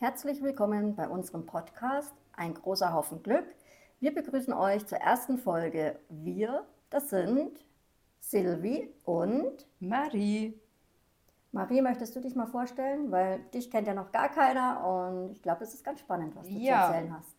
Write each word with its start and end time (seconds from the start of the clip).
Herzlich 0.00 0.40
willkommen 0.44 0.94
bei 0.94 1.08
unserem 1.08 1.44
Podcast 1.44 2.14
Ein 2.32 2.54
großer 2.54 2.92
Haufen 2.92 3.20
Glück. 3.20 3.44
Wir 3.98 4.14
begrüßen 4.14 4.52
euch 4.52 4.86
zur 4.86 4.98
ersten 4.98 5.38
Folge. 5.38 5.98
Wir, 6.08 6.64
das 6.88 7.10
sind 7.10 7.64
Silvi 8.20 8.94
und 9.02 9.66
Marie. 9.80 10.56
Marie, 11.50 11.82
möchtest 11.82 12.14
du 12.14 12.20
dich 12.20 12.36
mal 12.36 12.46
vorstellen? 12.46 13.10
Weil 13.10 13.40
dich 13.52 13.72
kennt 13.72 13.88
ja 13.88 13.94
noch 13.94 14.12
gar 14.12 14.28
keiner 14.28 14.86
und 14.86 15.32
ich 15.32 15.42
glaube, 15.42 15.64
es 15.64 15.74
ist 15.74 15.82
ganz 15.82 15.98
spannend, 15.98 16.36
was 16.36 16.46
du 16.46 16.54
ja. 16.54 16.86
zu 16.86 16.94
erzählen 16.94 17.16
hast. 17.18 17.36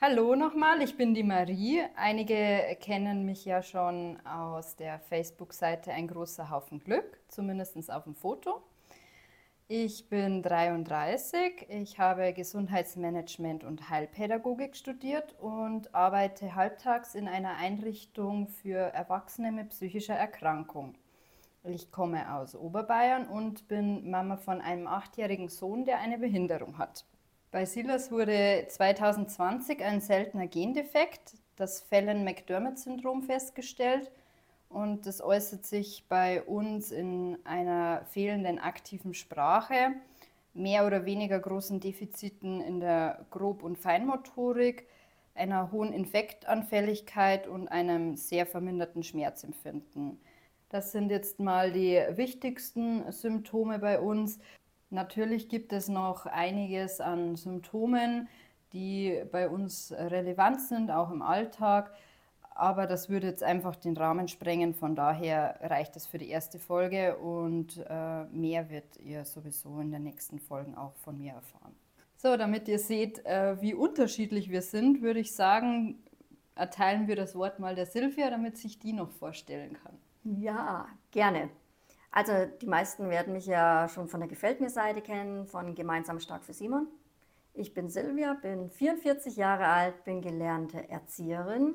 Hallo 0.00 0.34
nochmal, 0.34 0.82
ich 0.82 0.96
bin 0.96 1.14
die 1.14 1.22
Marie. 1.22 1.80
Einige 1.94 2.76
kennen 2.80 3.24
mich 3.24 3.44
ja 3.44 3.62
schon 3.62 4.18
aus 4.26 4.74
der 4.74 4.98
Facebook-Seite 4.98 5.92
Ein 5.92 6.08
großer 6.08 6.50
Haufen 6.50 6.80
Glück, 6.80 7.20
zumindest 7.28 7.88
auf 7.88 8.02
dem 8.02 8.16
Foto. 8.16 8.64
Ich 9.66 10.10
bin 10.10 10.42
33, 10.42 11.70
ich 11.70 11.98
habe 11.98 12.34
Gesundheitsmanagement 12.34 13.64
und 13.64 13.88
Heilpädagogik 13.88 14.76
studiert 14.76 15.34
und 15.40 15.94
arbeite 15.94 16.54
halbtags 16.54 17.14
in 17.14 17.28
einer 17.28 17.56
Einrichtung 17.56 18.48
für 18.48 18.76
Erwachsene 18.76 19.52
mit 19.52 19.70
psychischer 19.70 20.16
Erkrankung. 20.16 20.98
Ich 21.62 21.90
komme 21.90 22.34
aus 22.34 22.54
Oberbayern 22.54 23.26
und 23.26 23.66
bin 23.66 24.10
Mama 24.10 24.36
von 24.36 24.60
einem 24.60 24.86
achtjährigen 24.86 25.48
Sohn, 25.48 25.86
der 25.86 25.98
eine 25.98 26.18
Behinderung 26.18 26.76
hat. 26.76 27.06
Bei 27.50 27.64
Silas 27.64 28.12
wurde 28.12 28.66
2020 28.68 29.82
ein 29.82 30.02
seltener 30.02 30.46
Gendefekt, 30.46 31.38
das 31.56 31.80
Fallon-McDermott-Syndrom, 31.80 33.22
festgestellt. 33.22 34.12
Und 34.74 35.06
das 35.06 35.22
äußert 35.22 35.64
sich 35.64 36.04
bei 36.08 36.42
uns 36.42 36.90
in 36.90 37.38
einer 37.44 38.04
fehlenden 38.06 38.58
aktiven 38.58 39.14
Sprache, 39.14 39.92
mehr 40.52 40.84
oder 40.84 41.04
weniger 41.04 41.38
großen 41.38 41.78
Defiziten 41.78 42.60
in 42.60 42.80
der 42.80 43.24
Grob- 43.30 43.62
und 43.62 43.78
Feinmotorik, 43.78 44.88
einer 45.36 45.70
hohen 45.70 45.92
Infektanfälligkeit 45.92 47.46
und 47.46 47.68
einem 47.68 48.16
sehr 48.16 48.46
verminderten 48.46 49.04
Schmerzempfinden. 49.04 50.18
Das 50.70 50.90
sind 50.90 51.10
jetzt 51.10 51.38
mal 51.38 51.70
die 51.70 52.02
wichtigsten 52.16 53.12
Symptome 53.12 53.78
bei 53.78 54.00
uns. 54.00 54.40
Natürlich 54.90 55.48
gibt 55.48 55.72
es 55.72 55.88
noch 55.88 56.26
einiges 56.26 57.00
an 57.00 57.36
Symptomen, 57.36 58.28
die 58.72 59.22
bei 59.30 59.48
uns 59.48 59.92
relevant 59.96 60.62
sind, 60.62 60.90
auch 60.90 61.12
im 61.12 61.22
Alltag. 61.22 61.94
Aber 62.54 62.86
das 62.86 63.08
würde 63.08 63.26
jetzt 63.26 63.42
einfach 63.42 63.74
den 63.74 63.96
Rahmen 63.96 64.28
sprengen. 64.28 64.74
Von 64.74 64.94
daher 64.94 65.58
reicht 65.60 65.96
es 65.96 66.06
für 66.06 66.18
die 66.18 66.28
erste 66.28 66.58
Folge 66.58 67.16
und 67.16 67.84
äh, 67.88 68.24
mehr 68.26 68.70
wird 68.70 68.96
ihr 68.98 69.24
sowieso 69.24 69.80
in 69.80 69.90
den 69.90 70.04
nächsten 70.04 70.38
Folgen 70.38 70.76
auch 70.76 70.94
von 70.96 71.18
mir 71.18 71.32
erfahren. 71.32 71.74
So, 72.16 72.36
damit 72.36 72.68
ihr 72.68 72.78
seht, 72.78 73.24
äh, 73.26 73.60
wie 73.60 73.74
unterschiedlich 73.74 74.50
wir 74.50 74.62
sind, 74.62 75.02
würde 75.02 75.20
ich 75.20 75.34
sagen, 75.34 75.98
erteilen 76.54 77.08
wir 77.08 77.16
das 77.16 77.34
Wort 77.34 77.58
mal 77.58 77.74
der 77.74 77.86
Silvia, 77.86 78.30
damit 78.30 78.56
sich 78.56 78.78
die 78.78 78.92
noch 78.92 79.10
vorstellen 79.10 79.76
kann. 79.82 79.98
Ja, 80.22 80.86
gerne. 81.10 81.50
Also 82.10 82.32
die 82.62 82.66
meisten 82.66 83.10
werden 83.10 83.32
mich 83.32 83.46
ja 83.46 83.88
schon 83.88 84.08
von 84.08 84.20
der 84.20 84.28
Gefällt 84.28 84.60
mir 84.60 84.70
Seite 84.70 85.02
kennen, 85.02 85.46
von 85.46 85.74
Gemeinsam 85.74 86.20
Stark 86.20 86.44
für 86.44 86.52
Simon. 86.52 86.86
Ich 87.52 87.74
bin 87.74 87.90
Silvia, 87.90 88.34
bin 88.34 88.70
44 88.70 89.36
Jahre 89.36 89.66
alt, 89.66 90.04
bin 90.04 90.22
gelernte 90.22 90.88
Erzieherin, 90.88 91.74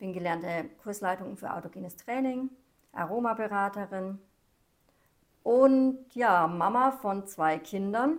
bin 0.00 0.12
gelernte 0.14 0.70
Kursleitung 0.82 1.36
für 1.36 1.52
autogenes 1.52 1.96
Training, 1.96 2.50
Aromaberaterin 2.92 4.18
und 5.42 6.06
ja, 6.14 6.48
Mama 6.48 6.90
von 6.90 7.26
zwei 7.26 7.58
Kindern. 7.58 8.18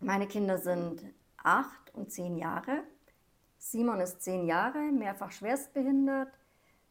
Meine 0.00 0.26
Kinder 0.26 0.58
sind 0.58 1.02
acht 1.38 1.94
und 1.94 2.10
zehn 2.10 2.36
Jahre. 2.36 2.82
Simon 3.56 4.00
ist 4.00 4.20
zehn 4.20 4.46
Jahre, 4.46 4.78
mehrfach 4.78 5.30
schwerstbehindert, 5.32 6.38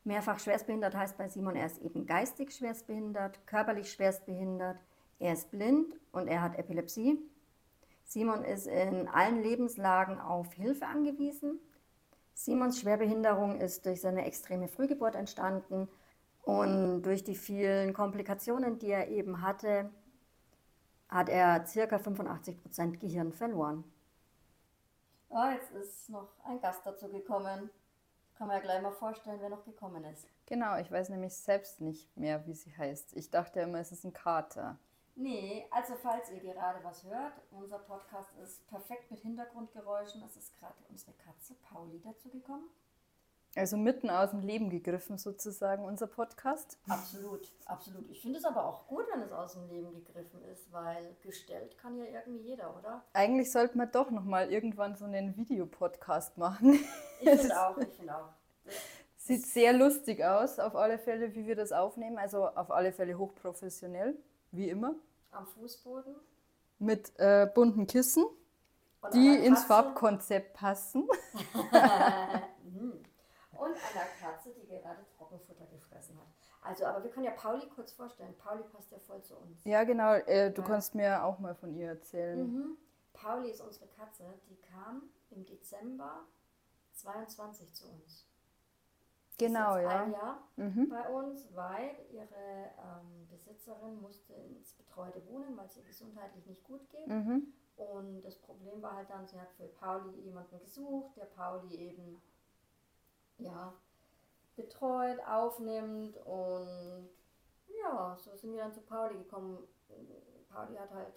Mehrfach 0.05 0.39
schwerstbehindert 0.39 0.95
heißt 0.95 1.17
bei 1.17 1.27
Simon, 1.27 1.57
er 1.57 1.65
ist 1.65 1.81
eben 1.81 2.05
geistig 2.05 2.53
schwerstbehindert, 2.53 3.45
körperlich 3.45 3.91
schwerstbehindert, 3.91 4.77
er 5.19 5.33
ist 5.33 5.51
blind 5.51 5.99
und 6.13 6.29
er 6.29 6.41
hat 6.41 6.57
Epilepsie. 6.57 7.19
Simon 8.05 8.45
ist 8.45 8.67
in 8.67 9.09
allen 9.09 9.43
Lebenslagen 9.43 10.17
auf 10.21 10.53
Hilfe 10.53 10.85
angewiesen. 10.85 11.59
Simons 12.37 12.79
Schwerbehinderung 12.79 13.59
ist 13.59 13.87
durch 13.87 13.99
seine 13.99 14.23
extreme 14.25 14.67
Frühgeburt 14.67 15.15
entstanden 15.15 15.89
und 16.43 17.01
durch 17.01 17.23
die 17.23 17.33
vielen 17.33 17.93
Komplikationen, 17.93 18.77
die 18.77 18.91
er 18.91 19.07
eben 19.07 19.41
hatte, 19.41 19.89
hat 21.09 21.29
er 21.29 21.61
ca. 21.61 21.95
85% 21.95 22.99
Gehirn 22.99 23.33
verloren. 23.33 23.83
Oh, 25.29 25.49
jetzt 25.51 25.71
ist 25.71 26.09
noch 26.09 26.29
ein 26.45 26.61
Gast 26.61 26.85
dazu 26.85 27.09
gekommen. 27.09 27.71
Kann 28.37 28.47
man 28.47 28.57
ja 28.57 28.61
gleich 28.61 28.83
mal 28.83 28.91
vorstellen, 28.91 29.39
wer 29.41 29.49
noch 29.49 29.65
gekommen 29.65 30.03
ist. 30.03 30.27
Genau, 30.45 30.77
ich 30.77 30.91
weiß 30.91 31.09
nämlich 31.09 31.35
selbst 31.35 31.81
nicht 31.81 32.15
mehr, 32.15 32.45
wie 32.45 32.53
sie 32.53 32.71
heißt. 32.77 33.17
Ich 33.17 33.31
dachte 33.31 33.61
immer, 33.61 33.79
es 33.79 33.91
ist 33.91 34.03
ein 34.03 34.13
Kater. 34.13 34.77
Nee, 35.19 35.65
also 35.71 35.95
falls 35.95 36.29
ihr 36.29 36.39
gerade 36.39 36.83
was 36.83 37.03
hört, 37.03 37.33
unser 37.49 37.79
Podcast 37.79 38.29
ist 38.43 38.67
perfekt 38.67 39.09
mit 39.09 39.19
Hintergrundgeräuschen. 39.19 40.21
Es 40.23 40.37
ist 40.37 40.55
gerade 40.59 40.75
unsere 40.89 41.13
Katze 41.13 41.55
Pauli 41.55 41.99
dazu 42.03 42.29
gekommen. 42.29 42.69
Also 43.55 43.77
mitten 43.77 44.11
aus 44.11 44.29
dem 44.29 44.41
Leben 44.41 44.69
gegriffen 44.69 45.17
sozusagen 45.17 45.83
unser 45.85 46.05
Podcast. 46.05 46.77
Absolut, 46.87 47.51
absolut. 47.65 48.07
Ich 48.11 48.21
finde 48.21 48.37
es 48.37 48.45
aber 48.45 48.63
auch 48.63 48.85
gut, 48.85 49.05
wenn 49.11 49.21
es 49.21 49.31
aus 49.31 49.53
dem 49.53 49.67
Leben 49.67 49.91
gegriffen 49.91 50.43
ist, 50.53 50.71
weil 50.71 51.15
gestellt 51.23 51.75
kann 51.79 51.97
ja 51.97 52.05
irgendwie 52.05 52.49
jeder, 52.49 52.77
oder? 52.77 53.03
Eigentlich 53.13 53.51
sollte 53.51 53.75
man 53.75 53.89
doch 53.91 54.11
noch 54.11 54.23
mal 54.23 54.51
irgendwann 54.51 54.95
so 54.95 55.05
einen 55.05 55.35
Videopodcast 55.35 56.37
machen. 56.37 56.73
Ich 57.21 57.27
finde 57.27 57.59
auch, 57.67 57.77
ich 57.79 57.89
finde 57.89 58.15
auch. 58.15 58.29
Sieht 59.17 59.47
sehr 59.47 59.73
lustig 59.73 60.23
aus, 60.23 60.59
auf 60.59 60.75
alle 60.75 60.99
Fälle, 60.99 61.33
wie 61.33 61.47
wir 61.47 61.55
das 61.55 61.71
aufnehmen. 61.71 62.19
Also 62.19 62.47
auf 62.47 62.69
alle 62.69 62.93
Fälle 62.93 63.17
hochprofessionell, 63.17 64.15
wie 64.51 64.69
immer. 64.69 64.93
Am 65.31 65.47
Fußboden. 65.47 66.15
Mit 66.79 67.11
äh, 67.17 67.49
bunten 67.53 67.87
Kissen, 67.87 68.25
Und 69.01 69.13
die 69.13 69.35
ins 69.35 69.63
Farbkonzept 69.63 70.53
passen. 70.53 71.03
Und 73.57 73.71
einer 73.71 74.05
Katze, 74.21 74.53
die 74.53 74.67
gerade 74.67 75.03
Trockenfutter 75.17 75.65
gefressen 75.65 76.17
hat. 76.19 76.27
Also, 76.61 76.85
aber 76.85 77.03
wir 77.03 77.09
können 77.09 77.25
ja 77.25 77.31
Pauli 77.31 77.67
kurz 77.73 77.91
vorstellen. 77.91 78.35
Pauli 78.37 78.63
passt 78.63 78.91
ja 78.91 78.99
voll 78.99 79.23
zu 79.23 79.35
uns. 79.37 79.63
Ja, 79.63 79.83
genau. 79.83 80.13
Äh, 80.13 80.51
du 80.51 80.61
ja. 80.61 80.67
kannst 80.67 80.93
mir 80.95 81.23
auch 81.23 81.39
mal 81.39 81.55
von 81.55 81.73
ihr 81.73 81.87
erzählen. 81.87 82.39
Mhm. 82.39 82.77
Pauli 83.13 83.49
ist 83.49 83.61
unsere 83.61 83.87
Katze. 83.87 84.39
Die 84.49 84.57
kam 84.57 85.09
im 85.31 85.45
Dezember 85.45 86.25
22 86.93 87.73
zu 87.73 87.87
uns. 87.87 88.27
Genau, 89.37 89.77
ja. 89.77 90.03
Ein 90.03 90.11
Jahr 90.11 90.47
mhm. 90.55 90.89
bei 90.89 91.09
uns, 91.09 91.47
weil 91.53 91.95
ihre 92.11 92.25
ähm, 92.25 93.27
Besitzerin 93.29 94.01
musste 94.01 94.33
ins 94.33 94.73
betreute 94.73 95.23
Wohnen, 95.27 95.55
weil 95.55 95.67
es 95.67 95.77
ihr 95.77 95.83
gesundheitlich 95.83 96.45
nicht 96.47 96.63
gut 96.63 96.89
geht. 96.89 97.07
Mhm. 97.07 97.53
Und 97.75 98.23
das 98.23 98.39
Problem 98.39 98.81
war 98.81 98.95
halt 98.95 99.09
dann, 99.11 99.27
sie 99.27 99.39
hat 99.39 99.51
für 99.51 99.67
Pauli 99.67 100.09
jemanden 100.21 100.59
gesucht, 100.59 101.15
der 101.15 101.25
Pauli 101.25 101.75
eben 101.75 102.19
ja, 103.37 103.73
betreut, 104.55 105.19
aufnimmt 105.27 106.17
und 106.25 107.09
ja, 107.79 108.17
so 108.17 108.35
sind 108.35 108.53
wir 108.53 108.61
dann 108.61 108.73
zu 108.73 108.81
Pauli 108.81 109.19
gekommen. 109.19 109.59
Pauli 110.49 110.75
hat 110.75 110.91
halt 110.91 111.13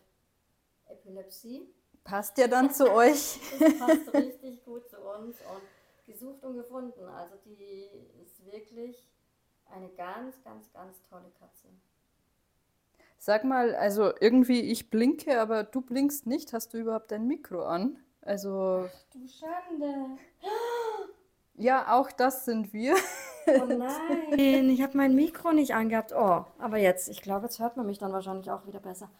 Epilepsie. 0.86 1.72
Passt 2.04 2.36
ja 2.36 2.46
dann 2.46 2.70
zu 2.70 2.90
euch. 2.92 3.40
das 3.58 3.78
passt 3.78 4.12
richtig 4.12 4.62
gut 4.62 4.86
zu 4.90 4.98
uns 4.98 5.38
und 5.40 5.62
gesucht 6.10 6.44
und 6.44 6.56
gefunden. 6.56 7.04
Also 7.04 7.36
die 7.44 7.88
ist 8.22 8.44
wirklich 8.44 9.08
eine 9.70 9.88
ganz, 9.90 10.42
ganz, 10.42 10.72
ganz 10.72 11.02
tolle 11.08 11.30
Katze. 11.38 11.68
Sag 13.18 13.44
mal, 13.44 13.74
also 13.74 14.12
irgendwie 14.18 14.60
ich 14.60 14.90
blinke, 14.90 15.40
aber 15.40 15.64
du 15.64 15.82
blinkst 15.82 16.26
nicht. 16.26 16.52
Hast 16.52 16.72
du 16.72 16.78
überhaupt 16.78 17.10
dein 17.10 17.26
Mikro 17.26 17.64
an? 17.64 17.98
Also. 18.22 18.88
Ach, 18.88 19.04
du 19.12 19.26
Schande. 19.28 20.18
Ja, 21.54 21.92
auch 21.98 22.10
das 22.10 22.46
sind 22.46 22.72
wir. 22.72 22.94
Oh 23.46 23.66
nein, 23.66 24.70
ich 24.70 24.80
habe 24.80 24.96
mein 24.96 25.14
Mikro 25.14 25.52
nicht 25.52 25.74
angehabt. 25.74 26.14
Oh, 26.14 26.46
aber 26.58 26.78
jetzt, 26.78 27.10
ich 27.10 27.20
glaube, 27.20 27.46
jetzt 27.46 27.58
hört 27.58 27.76
man 27.76 27.84
mich 27.84 27.98
dann 27.98 28.12
wahrscheinlich 28.14 28.50
auch 28.50 28.66
wieder 28.66 28.80
besser. 28.80 29.10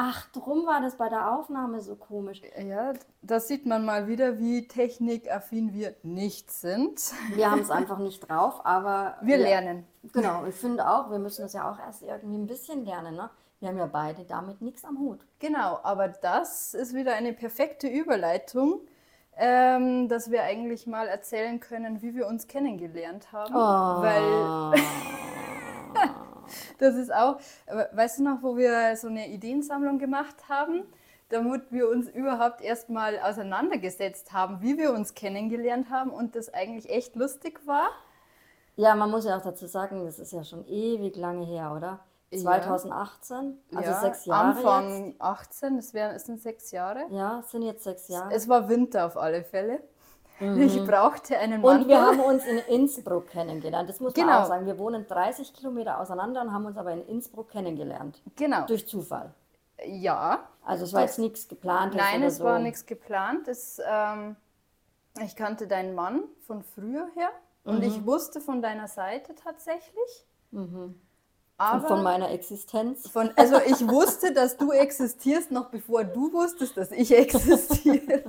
Ach, 0.00 0.26
drum 0.30 0.64
war 0.64 0.80
das 0.80 0.96
bei 0.96 1.08
der 1.08 1.32
Aufnahme 1.32 1.80
so 1.80 1.96
komisch. 1.96 2.40
Ja, 2.56 2.92
das 3.20 3.48
sieht 3.48 3.66
man 3.66 3.84
mal 3.84 4.06
wieder, 4.06 4.38
wie 4.38 4.68
technikaffin 4.68 5.72
wir 5.72 5.96
nicht 6.04 6.52
sind. 6.52 7.12
Wir 7.34 7.50
haben 7.50 7.62
es 7.62 7.70
einfach 7.72 7.98
nicht 7.98 8.20
drauf, 8.20 8.64
aber. 8.64 9.16
Wir, 9.22 9.38
wir 9.38 9.44
lernen. 9.44 9.86
Genau, 10.12 10.46
ich 10.46 10.54
finde 10.54 10.88
auch, 10.88 11.10
wir 11.10 11.18
müssen 11.18 11.42
das 11.42 11.52
ja 11.52 11.68
auch 11.68 11.80
erst 11.80 12.02
irgendwie 12.02 12.38
ein 12.38 12.46
bisschen 12.46 12.84
lernen. 12.84 13.16
Ne? 13.16 13.28
Wir 13.58 13.70
haben 13.70 13.78
ja 13.78 13.86
beide 13.86 14.22
damit 14.22 14.60
nichts 14.60 14.84
am 14.84 15.00
Hut. 15.00 15.26
Genau, 15.40 15.80
aber 15.82 16.06
das 16.06 16.74
ist 16.74 16.94
wieder 16.94 17.14
eine 17.14 17.32
perfekte 17.32 17.88
Überleitung 17.88 18.82
ähm, 19.38 20.08
dass 20.08 20.30
wir 20.30 20.42
eigentlich 20.42 20.86
mal 20.86 21.06
erzählen 21.06 21.60
können, 21.60 22.02
wie 22.02 22.14
wir 22.14 22.26
uns 22.26 22.48
kennengelernt 22.48 23.32
haben. 23.32 23.54
Oh. 23.54 24.02
Weil 24.02 24.82
das 26.78 26.96
ist 26.96 27.12
auch, 27.12 27.38
weißt 27.92 28.18
du 28.18 28.22
noch, 28.24 28.42
wo 28.42 28.56
wir 28.56 28.96
so 28.96 29.08
eine 29.08 29.28
Ideensammlung 29.28 29.98
gemacht 29.98 30.48
haben? 30.48 30.84
damit 31.30 31.70
wir 31.70 31.88
uns 31.88 32.08
überhaupt 32.08 32.62
erstmal 32.62 33.18
auseinandergesetzt 33.18 34.32
haben, 34.32 34.62
wie 34.62 34.78
wir 34.78 34.92
uns 34.92 35.14
kennengelernt 35.14 35.90
haben 35.90 36.10
und 36.10 36.34
das 36.34 36.52
eigentlich 36.52 36.88
echt 36.88 37.16
lustig 37.16 37.60
war. 37.66 37.90
Ja, 38.76 38.94
man 38.94 39.10
muss 39.10 39.24
ja 39.24 39.36
auch 39.36 39.42
dazu 39.42 39.66
sagen, 39.66 40.04
das 40.04 40.18
ist 40.18 40.32
ja 40.32 40.44
schon 40.44 40.66
ewig 40.66 41.16
lange 41.16 41.44
her, 41.44 41.74
oder? 41.76 42.00
2018, 42.30 43.58
also 43.74 43.90
ja, 43.90 44.00
sechs 44.00 44.26
Jahre 44.26 44.56
Anfang 44.56 45.06
jetzt. 45.06 45.20
18, 45.20 45.76
das 45.76 45.94
wären, 45.94 46.18
sind 46.18 46.40
sechs 46.40 46.70
Jahre. 46.72 47.06
Ja, 47.10 47.40
es 47.40 47.50
sind 47.50 47.62
jetzt 47.62 47.84
sechs 47.84 48.08
Jahre. 48.08 48.32
Es 48.34 48.48
war 48.48 48.68
Winter 48.68 49.06
auf 49.06 49.16
alle 49.16 49.42
Fälle. 49.44 49.80
Ich 50.40 50.84
brauchte 50.84 51.36
einen 51.38 51.58
Mhm. 51.60 51.64
Und 51.64 51.88
wir 51.88 52.00
haben 52.00 52.20
uns 52.20 52.44
in 52.46 52.58
Innsbruck 52.68 53.28
kennengelernt. 53.28 53.88
Das 53.88 53.98
muss 54.00 54.14
man 54.16 54.26
Genau. 54.26 54.40
auch 54.42 54.46
sagen. 54.46 54.66
Wir 54.66 54.78
wohnen 54.78 55.06
30 55.06 55.52
Kilometer 55.52 56.00
auseinander 56.00 56.42
und 56.42 56.52
haben 56.52 56.64
uns 56.66 56.76
aber 56.76 56.92
in 56.92 57.06
Innsbruck 57.06 57.50
kennengelernt. 57.50 58.20
genau. 58.36 58.64
Durch 58.66 58.86
Zufall. 58.86 59.32
Ja. 59.86 60.40
Also 60.64 60.84
es 60.84 60.92
war 60.92 61.02
jetzt 61.02 61.18
nichts 61.18 61.48
geplantes 61.48 62.00
Nein, 62.00 62.22
es 62.22 62.38
so. 62.38 62.44
war 62.44 62.58
nichts 62.58 62.84
geplant. 62.86 63.48
Es, 63.48 63.80
ähm, 63.88 64.36
ich 65.24 65.34
kannte 65.36 65.66
deinen 65.66 65.94
Mann 65.94 66.22
von 66.46 66.62
früher 66.62 67.08
her 67.14 67.30
und 67.64 67.76
Mhm. 67.78 67.82
ich 67.84 68.06
wusste 68.06 68.40
von 68.40 68.60
deiner 68.62 68.86
Seite 68.88 69.34
tatsächlich. 69.34 70.26
Aber 71.60 71.82
Und 71.82 71.88
von 71.88 72.02
meiner 72.04 72.30
Existenz. 72.30 73.08
von, 73.08 73.30
also 73.36 73.56
ich 73.66 73.86
wusste, 73.88 74.32
dass 74.32 74.56
du 74.56 74.70
existierst, 74.72 75.50
noch 75.50 75.70
bevor 75.70 76.04
du 76.04 76.32
wusstest, 76.32 76.76
dass 76.76 76.92
ich 76.92 77.10
existiere. 77.16 78.22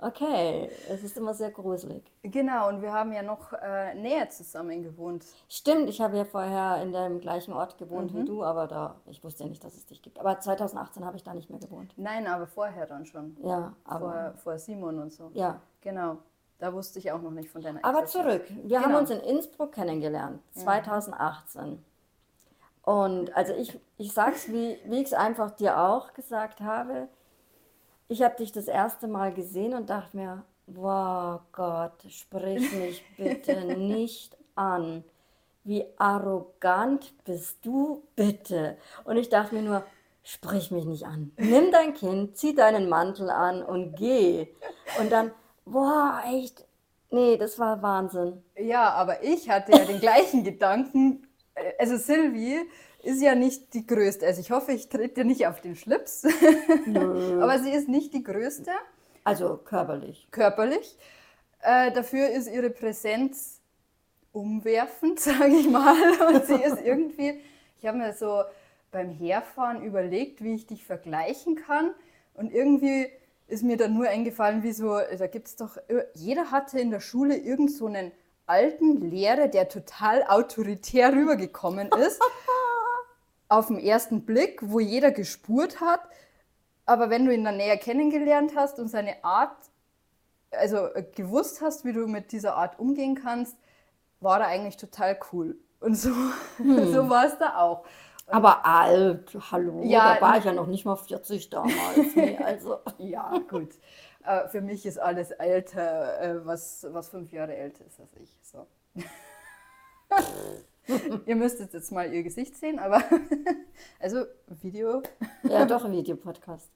Okay, 0.00 0.70
es 0.88 1.02
ist 1.02 1.16
immer 1.16 1.34
sehr 1.34 1.50
gruselig. 1.50 2.04
genau, 2.22 2.68
und 2.68 2.82
wir 2.82 2.92
haben 2.92 3.12
ja 3.12 3.22
noch 3.22 3.52
äh, 3.52 3.94
näher 3.96 4.30
zusammen 4.30 4.82
gewohnt. 4.84 5.24
Stimmt, 5.48 5.88
ich 5.90 6.00
habe 6.00 6.16
ja 6.16 6.24
vorher 6.24 6.80
in 6.82 6.92
dem 6.92 7.20
gleichen 7.20 7.52
Ort 7.52 7.78
gewohnt 7.78 8.14
Mhm. 8.14 8.18
wie 8.18 8.24
du, 8.24 8.44
aber 8.44 8.68
da, 8.68 8.94
ich 9.06 9.24
wusste 9.24 9.42
ja 9.42 9.48
nicht, 9.48 9.64
dass 9.64 9.74
es 9.76 9.86
dich 9.86 10.00
gibt. 10.00 10.20
Aber 10.20 10.38
2018 10.38 11.04
habe 11.04 11.16
ich 11.16 11.24
da 11.24 11.34
nicht 11.34 11.50
mehr 11.50 11.58
gewohnt. 11.58 11.94
Nein, 11.96 12.28
aber 12.28 12.46
vorher 12.46 12.86
dann 12.86 13.06
schon. 13.06 13.36
Ja, 13.42 13.74
aber 13.84 14.32
Vor, 14.34 14.34
vor 14.52 14.58
Simon 14.58 14.98
und 15.00 15.12
so. 15.12 15.30
ja. 15.34 15.60
Genau. 15.80 16.18
Da 16.60 16.72
wusste 16.72 16.98
ich 16.98 17.12
auch 17.12 17.22
noch 17.22 17.30
nicht 17.30 17.50
von 17.50 17.62
deiner 17.62 17.84
Aber 17.84 18.04
zurück. 18.06 18.42
Wir 18.64 18.80
haben 18.80 18.88
Genau. 18.88 18.98
uns 19.00 19.10
in 19.10 19.20
Innsbruck 19.20 19.70
kennengelernt, 19.72 20.40
2018. 20.54 21.84
Und 22.82 23.36
also 23.36 23.52
ich, 23.52 23.78
ich 23.96 24.12
sag's, 24.12 24.48
wie, 24.48 24.76
wie 24.86 24.96
ich 25.00 25.06
es 25.06 25.12
einfach 25.12 25.50
dir 25.52 25.78
auch 25.80 26.14
gesagt 26.14 26.60
habe. 26.60 27.08
Ich 28.08 28.22
habe 28.22 28.36
dich 28.36 28.52
das 28.52 28.68
erste 28.68 29.06
Mal 29.06 29.32
gesehen 29.34 29.74
und 29.74 29.90
dachte 29.90 30.16
mir, 30.16 30.44
wow 30.66 31.40
Gott, 31.52 32.04
sprich 32.08 32.72
mich 32.72 33.04
bitte 33.16 33.64
nicht 33.76 34.36
an. 34.54 35.04
Wie 35.64 35.84
arrogant 35.98 37.12
bist 37.24 37.58
du 37.66 38.02
bitte? 38.16 38.78
Und 39.04 39.18
ich 39.18 39.28
dachte 39.28 39.54
mir 39.54 39.62
nur, 39.62 39.84
sprich 40.22 40.70
mich 40.70 40.86
nicht 40.86 41.04
an. 41.06 41.32
Nimm 41.36 41.70
dein 41.70 41.92
Kind, 41.92 42.36
zieh 42.38 42.54
deinen 42.54 42.88
Mantel 42.88 43.28
an 43.28 43.62
und 43.62 43.94
geh. 43.96 44.48
Und 44.98 45.12
dann, 45.12 45.30
boah, 45.66 46.22
echt, 46.26 46.64
nee, 47.10 47.36
das 47.36 47.58
war 47.58 47.82
Wahnsinn. 47.82 48.42
Ja, 48.56 48.90
aber 48.92 49.22
ich 49.22 49.50
hatte 49.50 49.72
ja 49.72 49.84
den 49.84 50.00
gleichen 50.00 50.44
Gedanken. 50.44 51.26
Äh, 51.54 51.72
Also 51.78 51.98
Sylvie 51.98 52.60
ist 53.02 53.22
ja 53.22 53.34
nicht 53.34 53.74
die 53.74 53.86
größte. 53.86 54.26
Also 54.26 54.40
ich 54.40 54.50
hoffe, 54.50 54.72
ich 54.72 54.88
trete 54.88 55.14
dir 55.16 55.24
nicht 55.24 55.46
auf 55.46 55.60
den 55.60 55.76
Schlips. 55.76 56.24
aber 57.40 57.58
sie 57.60 57.70
ist 57.70 57.88
nicht 57.88 58.12
die 58.14 58.22
größte, 58.22 58.70
Also 59.24 59.56
körperlich. 59.56 60.28
körperlich. 60.30 60.96
Äh, 61.60 61.92
dafür 61.92 62.28
ist 62.30 62.48
ihre 62.48 62.70
Präsenz 62.70 63.60
umwerfend, 64.32 65.20
sage 65.20 65.56
ich 65.56 65.68
mal. 65.68 65.96
Und 66.28 66.46
sie 66.46 66.54
ist 66.62 66.80
irgendwie, 66.84 67.40
ich 67.78 67.86
habe 67.86 67.98
mir 67.98 68.12
so 68.12 68.42
beim 68.90 69.10
Herfahren 69.10 69.82
überlegt, 69.82 70.42
wie 70.42 70.54
ich 70.54 70.66
dich 70.66 70.84
vergleichen 70.84 71.56
kann. 71.56 71.94
Und 72.34 72.52
irgendwie 72.52 73.08
ist 73.46 73.62
mir 73.62 73.76
dann 73.76 73.94
nur 73.94 74.08
eingefallen, 74.08 74.62
wie 74.62 74.72
so, 74.72 74.98
da 75.18 75.26
gibt 75.26 75.48
es 75.48 75.56
doch, 75.56 75.76
jeder 76.14 76.50
hatte 76.50 76.78
in 76.78 76.90
der 76.90 77.00
Schule 77.00 77.36
irgend 77.36 77.72
so 77.72 77.86
einen 77.86 78.12
alten 78.46 79.10
Lehrer, 79.10 79.48
der 79.48 79.68
total 79.68 80.24
autoritär 80.24 81.12
rübergekommen 81.12 81.88
ist. 81.92 82.20
auf 83.48 83.68
den 83.68 83.78
ersten 83.78 84.24
Blick, 84.24 84.60
wo 84.62 84.80
jeder 84.80 85.10
gespurt 85.10 85.80
hat. 85.80 86.00
Aber 86.86 87.10
wenn 87.10 87.26
du 87.26 87.34
ihn 87.34 87.44
dann 87.44 87.56
näher 87.56 87.76
kennengelernt 87.76 88.52
hast 88.54 88.78
und 88.78 88.88
seine 88.88 89.22
Art, 89.24 89.56
also 90.50 90.86
äh, 90.94 91.02
gewusst 91.02 91.60
hast, 91.60 91.84
wie 91.84 91.92
du 91.92 92.06
mit 92.06 92.32
dieser 92.32 92.56
Art 92.56 92.78
umgehen 92.78 93.14
kannst, 93.14 93.56
war 94.20 94.40
er 94.40 94.48
eigentlich 94.48 94.76
total 94.76 95.18
cool. 95.32 95.56
Und 95.80 95.94
so, 95.94 96.10
so 96.58 97.08
war 97.08 97.26
es 97.26 97.38
da 97.38 97.58
auch. 97.58 97.84
Aber 98.26 98.66
alt, 98.66 99.36
hallo, 99.50 99.82
Ja, 99.84 100.16
da 100.16 100.20
war 100.20 100.38
ich 100.38 100.44
ja 100.44 100.52
noch 100.52 100.66
nicht 100.66 100.84
mal 100.84 100.96
40 100.96 101.48
damals. 101.48 102.14
Nee, 102.14 102.36
also. 102.44 102.78
Ja, 102.98 103.32
gut. 103.48 103.70
Äh, 104.24 104.48
für 104.48 104.60
mich 104.60 104.84
ist 104.84 104.98
alles 104.98 105.30
älter, 105.30 106.20
äh, 106.20 106.46
was, 106.46 106.86
was 106.90 107.08
fünf 107.08 107.32
Jahre 107.32 107.56
älter 107.56 107.86
ist 107.86 107.98
als 108.00 108.14
ich. 108.16 108.36
So. 108.42 108.66
ihr 111.26 111.36
müsstet 111.36 111.72
jetzt 111.74 111.92
mal 111.92 112.12
ihr 112.12 112.22
Gesicht 112.22 112.56
sehen, 112.56 112.78
aber 112.78 113.02
also 114.00 114.24
Video. 114.62 115.02
Ja, 115.42 115.64
doch, 115.66 115.84
ein 115.84 115.92
Videopodcast. 115.92 116.70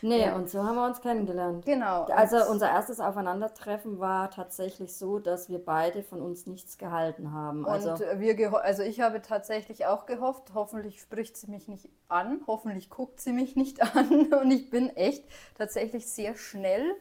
Nee, 0.00 0.20
Ja. 0.26 0.36
und 0.36 0.48
so 0.48 0.62
haben 0.62 0.76
wir 0.76 0.86
uns 0.86 1.00
kennengelernt. 1.00 1.64
Genau. 1.64 2.04
Also 2.04 2.48
unser 2.50 2.68
erstes 2.70 3.00
Aufeinandertreffen 3.00 3.98
war 3.98 4.30
tatsächlich 4.30 4.96
so, 4.96 5.18
dass 5.18 5.48
wir 5.48 5.58
beide 5.58 6.02
von 6.02 6.22
uns 6.22 6.46
nichts 6.46 6.78
gehalten 6.78 7.32
haben. 7.32 7.66
Also 7.66 7.92
Und 7.92 8.00
wir 8.20 8.64
also 8.64 8.82
ich 8.82 9.00
habe 9.00 9.20
tatsächlich 9.20 9.86
auch 9.86 10.06
gehofft, 10.06 10.52
hoffentlich 10.54 11.00
spricht 11.00 11.36
sie 11.36 11.50
mich 11.50 11.66
nicht 11.68 11.88
an, 12.08 12.40
hoffentlich 12.46 12.90
guckt 12.90 13.20
sie 13.20 13.32
mich 13.32 13.56
nicht 13.56 13.82
an. 13.96 14.32
Und 14.32 14.50
ich 14.50 14.70
bin 14.70 14.90
echt 14.90 15.24
tatsächlich 15.56 16.06
sehr 16.06 16.36
schnell 16.36 16.94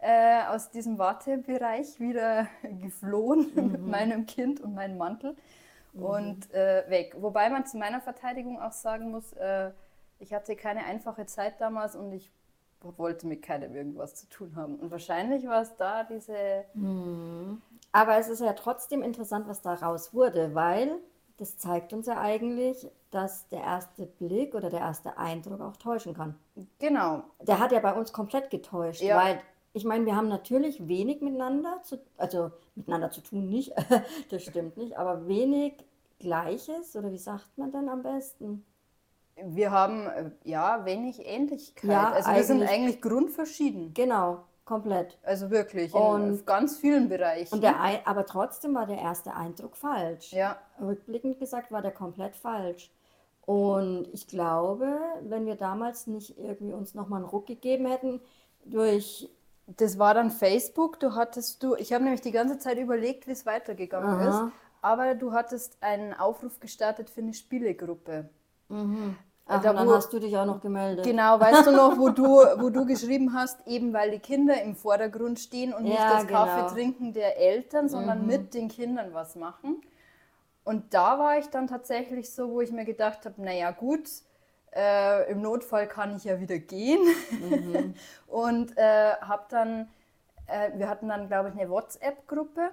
äh, 0.00 0.42
aus 0.48 0.70
diesem 0.70 0.98
Wartebereich 0.98 1.98
wieder 1.98 2.46
geflohen 2.82 3.50
mit 3.54 3.86
meinem 3.86 4.26
Kind 4.26 4.60
und 4.60 4.74
meinem 4.74 4.98
Mantel 4.98 5.34
und 6.00 6.52
äh, 6.52 6.84
weg. 6.88 7.16
Wobei 7.18 7.48
man 7.50 7.66
zu 7.66 7.76
meiner 7.76 8.00
Verteidigung 8.00 8.60
auch 8.60 8.72
sagen 8.72 9.10
muss, 9.10 9.32
äh, 9.34 9.70
ich 10.18 10.32
hatte 10.32 10.56
keine 10.56 10.84
einfache 10.84 11.26
Zeit 11.26 11.60
damals 11.60 11.96
und 11.96 12.12
ich 12.12 12.30
wollte 12.80 13.26
mit 13.26 13.42
keinem 13.42 13.74
irgendwas 13.74 14.14
zu 14.14 14.28
tun 14.28 14.54
haben. 14.56 14.76
Und 14.76 14.90
wahrscheinlich 14.90 15.46
war 15.46 15.62
es 15.62 15.74
da 15.76 16.04
diese 16.04 16.64
Aber 17.92 18.16
es 18.18 18.28
ist 18.28 18.40
ja 18.40 18.52
trotzdem 18.52 19.02
interessant, 19.02 19.48
was 19.48 19.62
daraus 19.62 20.14
wurde, 20.14 20.54
weil 20.54 20.98
das 21.38 21.58
zeigt 21.58 21.92
uns 21.92 22.06
ja 22.06 22.18
eigentlich, 22.20 22.88
dass 23.10 23.48
der 23.48 23.60
erste 23.60 24.06
Blick 24.06 24.54
oder 24.54 24.70
der 24.70 24.80
erste 24.80 25.18
Eindruck 25.18 25.60
auch 25.60 25.76
täuschen 25.76 26.14
kann. 26.14 26.34
Genau, 26.78 27.24
Der 27.40 27.58
hat 27.58 27.72
ja 27.72 27.80
bei 27.80 27.92
uns 27.92 28.12
komplett 28.12 28.50
getäuscht, 28.50 29.02
Ja. 29.02 29.16
weil 29.16 29.40
ich 29.72 29.84
meine, 29.84 30.06
wir 30.06 30.16
haben 30.16 30.28
natürlich 30.28 30.88
wenig 30.88 31.20
miteinander 31.20 31.80
zu, 31.82 31.98
also 32.16 32.50
miteinander 32.76 33.10
zu 33.10 33.20
tun 33.22 33.48
nicht, 33.48 33.72
das 34.30 34.42
stimmt 34.42 34.76
nicht, 34.76 34.96
aber 34.98 35.26
wenig 35.26 35.74
Gleiches 36.18 36.94
oder 36.96 37.10
wie 37.12 37.18
sagt 37.18 37.56
man 37.58 37.72
denn 37.72 37.88
am 37.88 38.02
besten? 38.02 38.64
Wir 39.42 39.70
haben 39.70 40.06
äh, 40.06 40.30
ja 40.44 40.84
wenig 40.86 41.26
Ähnlichkeit. 41.26 41.90
Ja, 41.90 42.10
also 42.12 42.30
wir 42.32 42.44
sind 42.44 42.62
eigentlich- 42.62 43.02
grundverschieden. 43.02 43.92
Genau, 43.92 44.44
komplett. 44.64 45.18
Also 45.22 45.50
wirklich 45.50 45.94
in 45.94 46.00
Und- 46.00 46.46
ganz 46.46 46.78
vielen 46.78 47.08
Bereichen. 47.10 47.54
Und 47.54 47.62
der, 47.62 47.76
aber 48.06 48.24
trotzdem 48.24 48.74
war 48.74 48.86
der 48.86 48.98
erste 48.98 49.34
Eindruck 49.34 49.76
falsch. 49.76 50.32
ja, 50.32 50.56
Rückblickend 50.80 51.38
gesagt 51.38 51.70
war 51.70 51.82
der 51.82 51.92
komplett 51.92 52.34
falsch. 52.34 52.90
Und 53.44 54.08
ich 54.12 54.26
glaube, 54.26 54.98
wenn 55.22 55.44
wir 55.46 55.54
damals 55.54 56.06
nicht 56.06 56.36
irgendwie 56.38 56.72
uns 56.72 56.94
nochmal 56.94 57.20
einen 57.20 57.28
Ruck 57.28 57.46
gegeben 57.46 57.86
hätten, 57.86 58.20
durch, 58.64 59.28
das 59.66 59.98
war 59.98 60.14
dann 60.14 60.30
Facebook. 60.30 61.00
Du 61.00 61.14
hattest 61.14 61.62
du, 61.62 61.74
ich 61.76 61.92
habe 61.92 62.04
nämlich 62.04 62.20
die 62.22 62.32
ganze 62.32 62.58
Zeit 62.58 62.78
überlegt, 62.78 63.26
wie 63.26 63.32
es 63.32 63.46
weitergegangen 63.46 64.12
Aha. 64.12 64.28
ist. 64.28 64.52
Aber 64.82 65.14
du 65.14 65.32
hattest 65.32 65.82
einen 65.82 66.14
Aufruf 66.14 66.60
gestartet 66.60 67.10
für 67.10 67.20
eine 67.20 67.34
Spielegruppe. 67.34 68.28
ach, 69.46 69.62
Da 69.62 69.70
und 69.70 69.76
dann 69.76 69.88
wo- 69.88 69.92
hast 69.94 70.12
du 70.12 70.18
dich 70.18 70.36
auch 70.36 70.46
noch 70.46 70.60
gemeldet. 70.60 71.04
Genau, 71.04 71.38
weißt 71.40 71.66
du 71.66 71.72
noch, 71.72 71.98
wo 71.98 72.08
du, 72.10 72.24
wo 72.60 72.70
du 72.70 72.84
geschrieben 72.86 73.32
hast, 73.34 73.66
eben 73.66 73.92
weil 73.92 74.10
die 74.10 74.18
Kinder 74.18 74.60
im 74.62 74.74
Vordergrund 74.76 75.38
stehen 75.40 75.72
und 75.72 75.84
nicht 75.84 75.94
Ja, 75.94 76.10
das 76.10 76.26
Kaffee 76.26 76.60
genau. 76.60 76.74
trinken 76.74 77.12
der 77.12 77.38
Eltern, 77.38 77.88
sondern 77.88 78.26
mit 78.26 78.54
den 78.54 78.68
Kindern 78.68 79.14
was 79.14 79.36
machen. 79.36 79.80
Und 80.64 80.94
da 80.94 81.18
war 81.18 81.38
ich 81.38 81.46
dann 81.48 81.68
tatsächlich 81.68 82.32
so, 82.32 82.50
wo 82.50 82.60
ich 82.60 82.72
mir 82.72 82.84
gedacht 82.84 83.24
habe, 83.26 83.40
naja 83.42 83.70
gut, 83.70 84.08
äh, 84.76 85.30
im 85.30 85.40
Notfall 85.40 85.88
kann 85.88 86.16
ich 86.16 86.24
ja 86.24 86.40
wieder 86.40 86.58
gehen. 86.58 87.00
und 88.26 88.76
äh, 88.76 89.14
habe 89.20 89.44
dann, 89.48 89.88
äh, 90.46 90.70
wir 90.76 90.88
hatten 90.88 91.08
dann, 91.08 91.28
glaube 91.28 91.48
ich, 91.48 91.58
eine 91.58 91.70
WhatsApp-Gruppe. 91.70 92.70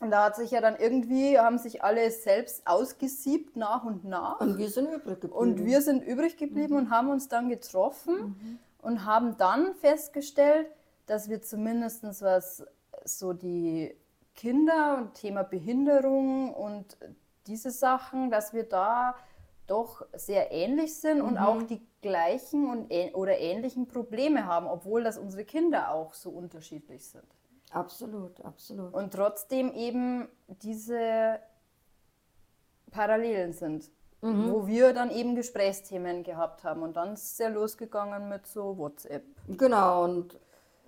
Und 0.00 0.10
da 0.10 0.24
hat 0.24 0.36
sich 0.36 0.50
ja 0.50 0.60
dann 0.60 0.76
irgendwie, 0.76 1.38
haben 1.38 1.58
sich 1.58 1.82
alle 1.82 2.10
selbst 2.10 2.66
ausgesiebt 2.66 3.56
nach 3.56 3.84
und 3.84 4.04
nach. 4.04 4.40
Und 4.40 4.56
wir 4.56 4.70
sind 4.70 4.86
übrig 4.86 5.20
geblieben. 5.20 5.34
Und 5.34 5.64
wir 5.64 5.82
sind 5.82 6.02
übrig 6.02 6.36
geblieben 6.38 6.76
und 6.76 6.90
haben 6.90 7.10
uns 7.10 7.28
dann 7.28 7.50
getroffen 7.50 8.58
und 8.80 9.04
haben 9.04 9.36
dann 9.36 9.74
festgestellt, 9.74 10.68
dass 11.06 11.28
wir 11.28 11.42
zumindest 11.42 12.04
was 12.22 12.64
so 13.04 13.32
die 13.32 13.94
Kinder 14.34 14.96
und 14.96 15.14
Thema 15.14 15.42
Behinderung 15.42 16.54
und 16.54 16.96
diese 17.46 17.70
Sachen, 17.70 18.30
dass 18.30 18.54
wir 18.54 18.64
da 18.64 19.14
doch 19.70 20.04
sehr 20.12 20.50
ähnlich 20.50 20.96
sind 20.96 21.20
und 21.22 21.32
Mhm. 21.32 21.38
auch 21.38 21.62
die 21.62 21.80
gleichen 22.02 22.68
und 22.68 22.92
oder 23.14 23.38
ähnlichen 23.38 23.86
Probleme 23.86 24.46
haben, 24.46 24.66
obwohl 24.66 25.02
das 25.04 25.18
unsere 25.18 25.44
Kinder 25.44 25.92
auch 25.92 26.14
so 26.14 26.30
unterschiedlich 26.30 27.06
sind. 27.06 27.24
Absolut, 27.72 28.40
absolut. 28.44 28.92
Und 28.92 29.12
trotzdem 29.12 29.72
eben 29.74 30.28
diese 30.48 31.38
Parallelen 32.90 33.52
sind, 33.52 33.90
Mhm. 34.22 34.50
wo 34.50 34.66
wir 34.66 34.92
dann 34.92 35.10
eben 35.10 35.34
Gesprächsthemen 35.34 36.24
gehabt 36.24 36.64
haben. 36.64 36.82
Und 36.82 36.96
dann 36.96 37.14
ist 37.14 37.32
es 37.32 37.38
ja 37.38 37.48
losgegangen 37.48 38.28
mit 38.28 38.46
so 38.46 38.76
WhatsApp. 38.76 39.24
Genau, 39.48 40.04
und, 40.04 40.38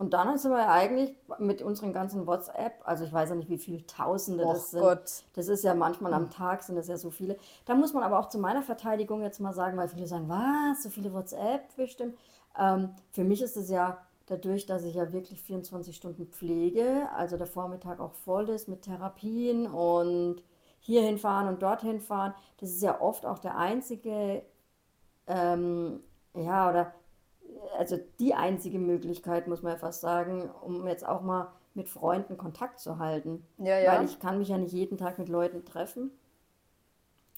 und 0.03 0.15
dann 0.15 0.37
sind 0.37 0.51
wir 0.51 0.59
ja 0.59 0.73
eigentlich 0.73 1.15
mit 1.39 1.63
unseren 1.63 1.93
ganzen 1.93 2.27
WhatsApp, 2.27 2.73
also 2.83 3.05
ich 3.05 3.13
weiß 3.13 3.29
ja 3.29 3.37
nicht, 3.37 3.49
wie 3.49 3.57
viele 3.57 3.87
Tausende 3.87 4.45
Och 4.45 4.55
das 4.55 4.73
sind. 4.73 4.81
Gott. 4.81 5.23
Das 5.35 5.47
ist 5.47 5.63
ja 5.63 5.77
manchmal 5.77 6.13
am 6.13 6.29
Tag 6.29 6.65
sind 6.65 6.75
das 6.75 6.89
ja 6.89 6.97
so 6.97 7.11
viele. 7.11 7.37
Da 7.67 7.77
muss 7.77 7.93
man 7.93 8.03
aber 8.03 8.19
auch 8.19 8.29
zu 8.29 8.41
meiner 8.41 8.63
Verteidigung 8.63 9.23
jetzt 9.23 9.39
mal 9.39 9.53
sagen, 9.53 9.79
weil 9.79 9.87
viele 9.87 10.09
sagen, 10.09 10.29
was, 10.29 10.83
so 10.83 10.91
viele 10.91 11.13
WhatsApp 11.13 11.77
bestimmt. 11.77 12.19
Ähm, 12.59 12.97
für 13.13 13.23
mich 13.23 13.43
ist 13.43 13.57
es 13.57 13.71
ja 13.71 14.05
dadurch, 14.27 14.67
dass 14.67 14.83
ich 14.83 14.97
ja 14.97 15.13
wirklich 15.13 15.41
24 15.41 15.95
Stunden 15.95 16.27
pflege, 16.27 17.09
also 17.15 17.37
der 17.37 17.47
Vormittag 17.47 18.01
auch 18.01 18.15
voll 18.15 18.49
ist 18.49 18.67
mit 18.67 18.83
Therapien 18.83 19.69
und 19.69 20.43
hierhin 20.81 21.17
fahren 21.17 21.47
und 21.47 21.63
dorthin 21.63 22.01
fahren. 22.01 22.35
Das 22.59 22.71
ist 22.71 22.83
ja 22.83 23.01
oft 23.01 23.25
auch 23.25 23.39
der 23.39 23.57
einzige, 23.57 24.43
ähm, 25.29 26.01
ja, 26.35 26.69
oder 26.69 26.93
also 27.79 27.99
die 28.19 28.35
einzige 28.35 28.79
Möglichkeit, 28.79 29.49
muss 29.49 29.63
man 29.63 29.73
ja 29.73 29.79
fast 29.79 30.01
sagen, 30.01 30.51
um 30.63 30.87
jetzt 30.87 31.07
auch 31.07 31.23
mal 31.23 31.53
mit 31.75 31.89
Freunden 31.89 32.37
Kontakt 32.37 32.81
zu 32.81 32.99
halten. 32.99 33.45
Ja, 33.59 33.79
ja. 33.79 33.93
Weil 33.93 34.05
ich 34.05 34.19
kann 34.19 34.39
mich 34.39 34.49
ja 34.49 34.59
nicht 34.59 34.73
jeden 34.73 34.99
Tag 34.99 35.19
mit 35.19 35.29
Leuten 35.29 35.65
treffen. 35.65 36.11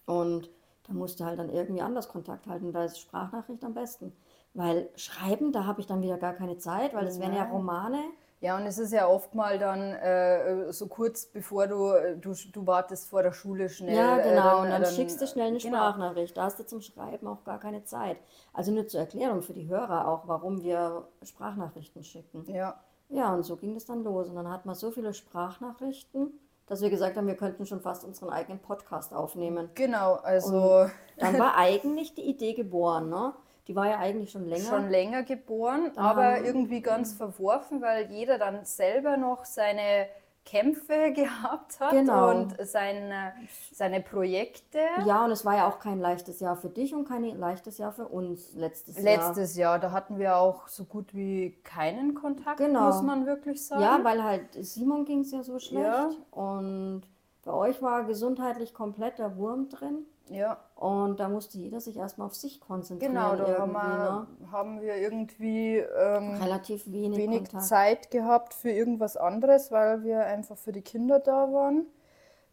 Und 0.06 0.50
da 0.86 0.92
musst 0.92 1.20
du 1.20 1.24
halt 1.24 1.38
dann 1.38 1.50
irgendwie 1.50 1.82
anders 1.82 2.08
Kontakt 2.08 2.46
halten. 2.46 2.72
Da 2.72 2.84
ist 2.84 2.98
Sprachnachricht 2.98 3.64
am 3.64 3.74
besten. 3.74 4.12
Weil 4.52 4.88
schreiben, 4.96 5.52
da 5.52 5.64
habe 5.64 5.80
ich 5.80 5.86
dann 5.86 6.02
wieder 6.02 6.18
gar 6.18 6.34
keine 6.34 6.58
Zeit, 6.58 6.94
weil 6.94 7.04
das 7.04 7.20
wären 7.20 7.34
ja. 7.34 7.44
Romane. 7.44 8.02
Ja, 8.44 8.56
und 8.58 8.66
es 8.66 8.76
ist 8.78 8.92
ja 8.92 9.06
oft 9.08 9.34
mal 9.34 9.58
dann 9.58 9.80
äh, 9.94 10.70
so 10.70 10.86
kurz 10.86 11.24
bevor 11.24 11.66
du, 11.66 11.92
äh, 11.92 12.16
du, 12.18 12.34
du 12.52 12.66
wartest 12.66 13.08
vor 13.08 13.22
der 13.22 13.32
Schule 13.32 13.70
schnell. 13.70 13.96
Ja, 13.96 14.18
äh, 14.18 14.28
genau. 14.28 14.60
Und 14.60 14.68
dann 14.70 14.82
dann- 14.82 14.92
schickst 14.92 15.18
du 15.22 15.26
schnell 15.26 15.46
eine 15.48 15.56
genau. 15.58 15.76
Sprachnachricht. 15.78 16.36
Da 16.36 16.44
hast 16.44 16.58
du 16.58 16.66
zum 16.66 16.82
Schreiben 16.82 17.26
auch 17.26 17.42
gar 17.44 17.58
keine 17.58 17.84
Zeit. 17.84 18.18
Also 18.52 18.70
nur 18.70 18.86
zur 18.86 19.00
Erklärung 19.00 19.40
für 19.40 19.54
die 19.54 19.66
Hörer 19.68 20.06
auch, 20.08 20.28
warum 20.28 20.62
wir 20.62 21.08
Sprachnachrichten 21.22 22.04
schicken. 22.04 22.44
Ja, 22.52 22.80
Ja, 23.08 23.32
und 23.32 23.44
so 23.44 23.56
ging 23.56 23.72
das 23.74 23.86
dann 23.86 24.04
los. 24.04 24.28
Und 24.28 24.34
dann 24.36 24.50
hatten 24.50 24.68
wir 24.68 24.74
so 24.74 24.90
viele 24.90 25.14
Sprachnachrichten, 25.14 26.38
dass 26.66 26.80
wir 26.82 26.90
gesagt 26.90 27.16
haben, 27.16 27.26
wir 27.26 27.36
könnten 27.36 27.64
schon 27.66 27.80
fast 27.80 28.04
unseren 28.04 28.30
eigenen 28.30 28.58
Podcast 28.58 29.14
aufnehmen. 29.14 29.70
genau. 29.74 30.14
Also 30.22 30.86
Dann 31.18 31.38
war 31.38 31.56
eigentlich 31.56 32.14
die 32.14 32.22
Idee 32.28 32.54
geboren, 32.54 33.08
ne? 33.08 33.32
Die 33.66 33.74
war 33.76 33.88
ja 33.88 33.98
eigentlich 33.98 34.30
schon 34.30 34.46
länger. 34.46 34.64
schon 34.68 34.90
länger 34.90 35.22
geboren, 35.22 35.90
Dann 35.94 36.04
aber 36.04 36.40
irgendwie 36.42 36.80
ganz 36.82 37.14
verworfen, 37.14 37.80
weil 37.80 38.10
jeder 38.10 38.38
dann 38.38 38.64
selber 38.64 39.16
noch 39.16 39.44
seine 39.46 40.06
Kämpfe 40.44 41.12
gehabt 41.14 41.80
hat 41.80 41.92
Genau. 41.92 42.30
und 42.30 42.54
seine, 42.66 43.32
seine 43.72 44.02
Projekte. 44.02 44.78
Ja, 45.06 45.24
und 45.24 45.30
es 45.30 45.46
war 45.46 45.56
ja 45.56 45.66
auch 45.66 45.78
kein 45.78 45.98
leichtes 45.98 46.40
Jahr 46.40 46.56
für 46.56 46.68
dich 46.68 46.94
und 46.94 47.08
kein 47.08 47.24
leichtes 47.38 47.78
Jahr 47.78 47.92
für 47.92 48.06
uns 48.08 48.52
letztes, 48.52 48.96
Jahr. 48.96 49.04
Letztes 49.04 49.56
Jahr, 49.56 49.78
da 49.78 49.92
hatten 49.92 50.18
wir 50.18 50.36
auch 50.36 50.68
so 50.68 50.84
gut 50.84 51.14
wie 51.14 51.56
keinen 51.64 52.14
Kontakt, 52.14 52.58
Genau. 52.58 52.88
muss 52.88 53.00
man 53.00 53.24
wirklich 53.24 53.64
sagen. 53.66 53.80
Ja, 53.82 54.00
weil 54.02 54.22
halt 54.22 54.42
Simon 54.60 55.06
ging 55.06 55.20
es 55.20 55.32
ja 55.32 55.42
so 55.42 55.58
schlecht. 55.58 55.86
Ja. 55.86 56.10
Und 56.32 57.04
bei 57.42 57.52
euch 57.52 57.80
war 57.80 58.04
gesundheitlich 58.04 58.74
komplett 58.74 59.18
der 59.18 59.38
Wurm 59.38 59.70
drin. 59.70 60.04
Ja. 60.28 60.58
Und 60.74 61.20
da 61.20 61.28
musste 61.28 61.58
jeder 61.58 61.80
sich 61.80 61.96
erstmal 61.96 62.26
auf 62.26 62.34
sich 62.34 62.60
konzentrieren. 62.60 63.12
Genau, 63.12 63.36
da 63.36 63.58
haben 63.58 63.72
wir, 63.72 64.26
haben 64.50 64.80
wir 64.80 64.96
irgendwie 64.96 65.76
ähm, 65.78 66.32
ne? 66.32 66.40
Relativ 66.42 66.90
wenig, 66.90 67.18
wenig. 67.18 67.48
Zeit 67.58 68.10
gehabt 68.10 68.54
für 68.54 68.70
irgendwas 68.70 69.16
anderes, 69.16 69.70
weil 69.70 70.04
wir 70.04 70.24
einfach 70.26 70.56
für 70.56 70.72
die 70.72 70.82
Kinder 70.82 71.20
da 71.20 71.52
waren. 71.52 71.86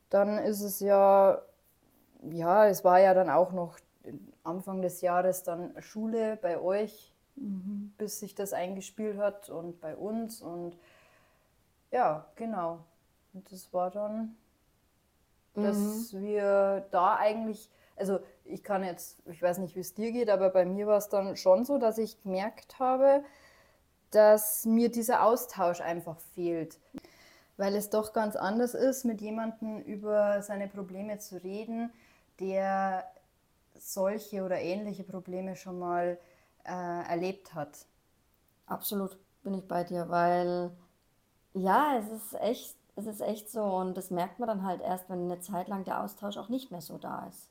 Dann 0.09 0.37
ist 0.37 0.61
es 0.61 0.79
ja, 0.79 1.41
ja, 2.29 2.67
es 2.67 2.83
war 2.83 2.99
ja 2.99 3.13
dann 3.13 3.29
auch 3.29 3.51
noch 3.51 3.77
Anfang 4.43 4.81
des 4.81 5.01
Jahres 5.01 5.43
dann 5.43 5.73
Schule 5.81 6.37
bei 6.41 6.59
euch, 6.59 7.11
Mhm. 7.35 7.93
bis 7.97 8.19
sich 8.19 8.35
das 8.35 8.53
eingespielt 8.53 9.17
hat 9.17 9.49
und 9.49 9.79
bei 9.79 9.95
uns 9.95 10.41
und 10.41 10.77
ja, 11.91 12.25
genau. 12.35 12.79
Und 13.33 13.51
das 13.51 13.73
war 13.73 13.89
dann, 13.89 14.35
dass 15.59 16.09
Mhm. 16.09 16.13
wir 16.13 16.87
da 16.91 17.15
eigentlich, 17.17 17.69
also 17.95 18.19
ich 18.45 18.63
kann 18.63 18.83
jetzt, 18.83 19.19
ich 19.27 19.41
weiß 19.41 19.59
nicht, 19.59 19.75
wie 19.75 19.81
es 19.81 19.93
dir 19.93 20.11
geht, 20.11 20.29
aber 20.29 20.49
bei 20.49 20.65
mir 20.65 20.87
war 20.87 20.97
es 20.97 21.09
dann 21.09 21.35
schon 21.37 21.65
so, 21.65 21.77
dass 21.77 21.97
ich 21.97 22.21
gemerkt 22.23 22.79
habe, 22.79 23.23
dass 24.11 24.65
mir 24.65 24.89
dieser 24.91 25.23
Austausch 25.23 25.81
einfach 25.81 26.19
fehlt. 26.35 26.79
Weil 27.57 27.75
es 27.75 27.89
doch 27.89 28.13
ganz 28.13 28.35
anders 28.35 28.73
ist, 28.73 29.05
mit 29.05 29.21
jemandem 29.21 29.79
über 29.81 30.41
seine 30.43 30.67
Probleme 30.67 31.19
zu 31.19 31.43
reden, 31.43 31.91
der 32.39 33.05
solche 33.79 34.43
oder 34.43 34.59
ähnliche 34.61 35.03
Probleme 35.03 35.55
schon 35.55 35.79
mal 35.79 36.19
äh, 36.65 36.71
erlebt 37.09 37.53
hat. 37.55 37.85
Absolut 38.65 39.17
bin 39.43 39.53
ich 39.53 39.67
bei 39.67 39.83
dir, 39.83 40.09
weil 40.09 40.71
ja, 41.53 41.97
es 41.99 42.09
ist 42.11 42.33
echt, 42.41 42.77
es 43.01 43.15
ist 43.15 43.21
echt 43.21 43.49
so 43.49 43.63
und 43.63 43.95
das 43.95 44.11
merkt 44.11 44.39
man 44.39 44.47
dann 44.47 44.63
halt 44.63 44.81
erst, 44.81 45.09
wenn 45.09 45.25
eine 45.25 45.39
Zeit 45.39 45.67
lang 45.67 45.83
der 45.83 46.03
Austausch 46.03 46.37
auch 46.37 46.49
nicht 46.49 46.71
mehr 46.71 46.81
so 46.81 46.97
da 46.97 47.27
ist. 47.27 47.49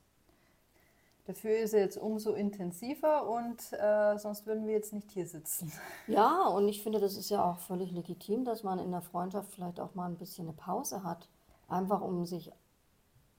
Dafür 1.26 1.58
ist 1.58 1.74
er 1.74 1.80
jetzt 1.80 1.96
umso 1.96 2.32
intensiver 2.32 3.28
und 3.28 3.72
äh, 3.72 4.18
sonst 4.18 4.46
würden 4.46 4.66
wir 4.66 4.72
jetzt 4.72 4.92
nicht 4.92 5.10
hier 5.10 5.26
sitzen. 5.26 5.72
Ja, 6.06 6.46
und 6.48 6.68
ich 6.68 6.82
finde, 6.82 6.98
das 6.98 7.16
ist 7.16 7.30
ja 7.30 7.44
auch 7.44 7.58
völlig 7.58 7.92
legitim, 7.92 8.44
dass 8.44 8.64
man 8.64 8.80
in 8.80 8.90
der 8.90 9.02
Freundschaft 9.02 9.52
vielleicht 9.52 9.78
auch 9.78 9.94
mal 9.94 10.06
ein 10.06 10.16
bisschen 10.16 10.48
eine 10.48 10.56
Pause 10.56 11.04
hat, 11.04 11.28
einfach 11.68 12.00
um 12.00 12.26
sich 12.26 12.50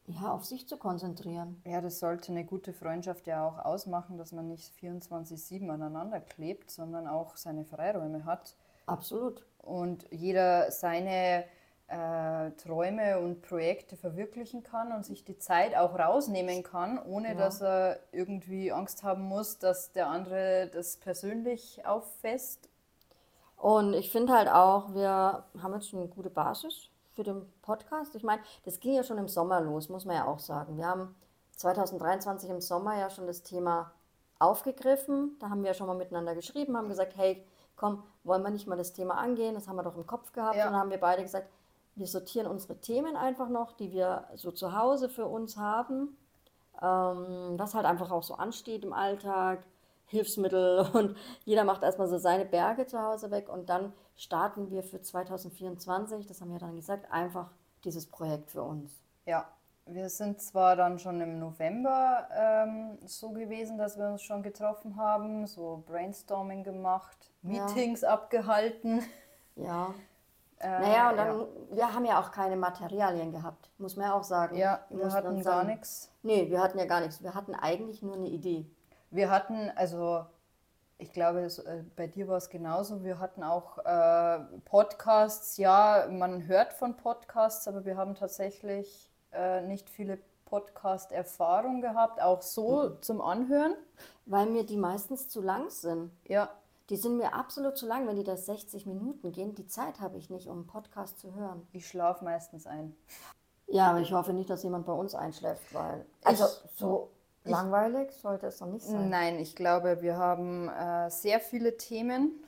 ja, 0.08 0.32
auf 0.32 0.46
sich 0.46 0.68
zu 0.68 0.77
konzentrieren. 0.77 1.62
Ja, 1.65 1.82
das 1.82 2.00
sollte 2.00 2.32
eine 2.32 2.46
gute 2.46 2.74
Freundschaft 2.74 3.27
ja 3.27 3.46
auch 3.46 3.58
ausmachen, 3.60 4.18
dass 4.18 4.32
man 4.32 4.48
nicht 4.48 4.74
24-7 4.82 5.70
aneinander 5.70 6.20
klebt, 6.20 6.72
sondern 6.72 7.08
auch 7.08 7.38
seine 7.38 7.65
Freiräume 7.65 8.25
hat 8.25 8.56
Absolut. 8.86 9.46
und 9.60 10.08
jeder 10.12 10.72
seine 10.72 11.46
äh, 11.91 12.51
Träume 12.51 13.19
und 13.19 13.41
Projekte 13.41 13.98
verwirklichen 13.98 14.63
kann 14.63 14.91
und 14.93 15.05
sich 15.05 15.25
die 15.25 15.38
Zeit 15.38 15.75
auch 15.75 15.98
rausnehmen 16.00 16.63
kann, 16.63 16.98
ohne 17.03 17.29
Ja. 17.29 17.33
dass 17.36 17.62
er 17.62 18.00
irgendwie 18.12 18.71
Angst 18.71 19.03
haben 19.03 19.24
muss, 19.24 19.60
dass 19.60 19.91
der 19.91 20.07
andere 20.07 20.69
das 20.74 20.98
persönlich 20.98 21.86
auffasst. 21.86 22.69
Und 23.57 23.93
ich 23.93 24.12
finde 24.12 24.33
halt 24.33 24.50
auch, 24.50 24.93
wir 24.93 25.43
haben 25.62 25.74
jetzt 25.74 25.89
schon 25.89 26.00
eine 26.00 26.07
gute 26.10 26.29
Basis 26.29 26.89
für 27.12 27.24
den 27.24 27.45
Podcast. 27.62 28.15
Ich 28.15 28.24
meine, 28.24 28.41
das 28.63 28.79
ging 28.79 28.93
ja 28.93 29.03
schon 29.03 29.17
im 29.17 29.27
Sommer 29.27 29.60
los, 29.62 29.89
muss 29.89 30.05
man 30.05 30.15
ja 30.15 30.25
auch 30.25 30.39
sagen. 30.39 30.77
Wir 30.77 30.88
haben 30.88 31.13
2023 31.57 32.50
im 32.50 32.62
Sommer 32.62 32.98
ja 32.98 33.10
schon 33.10 33.27
das 33.27 33.43
Thema 33.43 33.91
aufgegriffen. 34.39 35.36
Da 35.39 35.50
haben 35.50 35.63
wir 35.63 35.74
schon 35.74 35.88
mal 35.88 35.95
miteinander 35.95 36.33
geschrieben, 36.36 36.75
haben 36.75 36.89
gesagt, 36.89 37.15
hey, 37.17 37.45
komm, 37.75 38.03
wollen 38.24 38.41
wir 38.43 38.50
nicht 38.50 38.65
mal 38.67 38.77
das 38.77 38.93
Thema 38.93 39.15
angehen? 39.17 39.53
Das 39.55 39.67
haben 39.67 39.75
wir 39.75 39.83
doch 39.83 39.95
im 39.98 40.07
Kopf 40.07 40.31
gehabt. 40.31 40.55
Ja. 40.55 40.65
Und 40.67 40.71
dann 40.74 40.79
haben 40.81 40.89
wir 40.89 41.00
beide 41.00 41.21
gesagt, 41.21 41.48
wir 41.95 42.07
sortieren 42.07 42.48
unsere 42.48 42.79
Themen 42.79 43.15
einfach 43.15 43.50
noch, 43.50 43.74
die 43.74 43.91
wir 43.91 44.25
so 44.36 44.51
zu 44.51 44.75
Hause 44.77 45.10
für 45.10 45.25
uns 45.27 45.57
haben. 45.57 46.17
Ähm, 46.81 47.53
was 47.57 47.74
halt 47.75 47.86
einfach 47.86 48.12
auch 48.12 48.24
so 48.24 48.36
ansteht 48.36 48.83
im 48.83 48.93
Alltag, 48.93 49.63
Hilfsmittel 50.07 50.86
und 50.93 51.15
jeder 51.45 51.63
macht 51.63 51.83
erstmal 51.83 52.07
so 52.07 52.17
seine 52.17 52.45
Berge 52.45 52.86
zu 52.88 53.01
Hause 53.01 53.31
weg 53.31 53.50
und 53.50 53.69
dann 53.69 53.93
starten 54.15 54.69
wir 54.71 54.83
für 54.83 55.01
2024, 55.01 56.27
das 56.27 56.41
haben 56.41 56.51
wir 56.51 56.60
dann 56.60 56.75
gesagt, 56.75 57.12
einfach 57.12 57.50
dieses 57.83 58.07
Projekt 58.07 58.51
für 58.51 58.63
uns. 58.63 59.01
Ja, 59.25 59.48
wir 59.86 60.10
sind 60.10 60.41
zwar 60.41 60.75
dann 60.75 61.00
schon 61.00 61.21
im 61.21 61.39
November 61.39 62.27
ähm, 62.33 62.98
so 63.05 63.29
gewesen, 63.31 63.77
dass 63.77 63.98
wir 63.98 64.07
uns 64.07 64.21
schon 64.21 64.43
getroffen 64.43 64.95
haben, 64.95 65.48
so 65.48 65.83
Brainstorming 65.88 66.63
gemacht, 66.63 67.31
Ja. 67.43 67.65
Meetings 67.65 68.03
abgehalten. 68.03 69.01
Ja. 69.55 69.93
Äh, 70.62 70.80
Naja, 70.80 71.10
und 71.10 71.18
dann, 71.18 71.46
wir 71.72 71.94
haben 71.94 72.06
ja 72.06 72.20
auch 72.20 72.32
keine 72.32 72.56
Materialien 72.56 73.32
gehabt, 73.32 73.70
muss 73.77 73.96
man 73.96 74.08
ja 74.08 74.13
auch 74.13 74.24
sagen. 74.24 74.56
Ja, 74.58 74.86
wir 74.89 75.06
mussten 75.06 75.18
hatten 75.18 75.44
gar 75.44 75.63
nichts. 75.63 76.12
Nee, 76.22 76.50
wir 76.50 76.62
hatten 76.62 76.77
ja 76.77 76.86
gar 76.86 77.01
nichts. 77.01 77.24
Wir 77.24 77.34
hatten 77.34 77.56
eigentlich 77.56 78.01
nur 78.03 78.15
eine 78.15 78.27
Idee. 78.27 78.65
Wir 79.10 79.30
hatten, 79.32 79.72
also 79.75 80.25
ich 81.00 81.12
glaube, 81.13 81.39
es, 81.41 81.58
äh, 81.60 81.84
bei 81.96 82.06
dir 82.08 82.27
war 82.27 82.38
es 82.38 82.50
genauso. 82.50 83.03
Wir 83.03 83.20
hatten 83.20 83.44
auch 83.44 83.80
äh, 83.80 84.39
Podcasts. 84.65 85.58
Ja, 85.58 86.08
man 86.12 86.46
hört 86.46 86.74
von 86.74 86.96
Podcasts, 86.96 87.68
aber 87.68 87.86
wir 87.86 87.98
haben 87.98 88.13
tatsächlich 88.13 89.12
äh, 89.32 89.62
nicht 89.62 89.89
viele 89.89 90.20
Podcast-Erfahrung 90.46 91.82
gehabt, 91.82 92.22
auch 92.22 92.41
so 92.44 92.89
zum 93.01 93.20
Anhören. 93.22 93.74
Weil 94.27 94.46
mir 94.46 94.63
die 94.65 94.77
meistens 94.77 95.27
zu 95.27 95.41
lang 95.41 95.70
sind. 95.72 96.12
Ja, 96.27 96.50
Die 96.91 96.98
sind 96.98 97.17
mir 97.17 97.33
absolut 97.33 97.77
zu 97.77 97.88
lang, 97.88 98.05
wenn 98.05 98.17
die 98.17 98.24
da 98.24 98.36
60 98.38 98.86
Minuten 98.86 99.31
gehen. 99.31 99.55
Die 99.55 99.65
Zeit 99.65 100.00
habe 100.01 100.17
ich 100.17 100.29
nicht, 100.29 100.48
um 100.48 100.57
einen 100.57 100.67
Podcast 100.67 101.19
zu 101.19 101.33
hören. 101.33 101.65
ich 101.71 101.88
schlafe 101.88 102.24
meistens 102.25 102.67
ein. 102.67 102.95
Ja, 103.67 103.89
aber 103.91 104.01
ich 104.01 104.12
hoffe 104.12 104.33
nicht, 104.33 104.50
dass 104.50 104.62
jemand 104.63 104.86
bei 104.86 104.91
uns 104.93 105.15
einschläft, 105.15 105.74
weil. 105.74 106.05
Also, 106.24 106.43
Ich- 106.43 106.77
so 106.79 107.10
Langweilig 107.43 108.12
sollte 108.12 108.45
es 108.48 108.57
doch 108.60 108.67
nicht 108.67 108.86
sein. 108.86 109.10
Nein, 109.10 109.39
ich 109.39 109.55
glaube, 109.55 110.01
wir 110.01 110.15
haben 110.17 110.69
äh, 110.69 111.10
sehr 111.10 111.39
viele 111.39 111.75
Themen, 111.75 112.43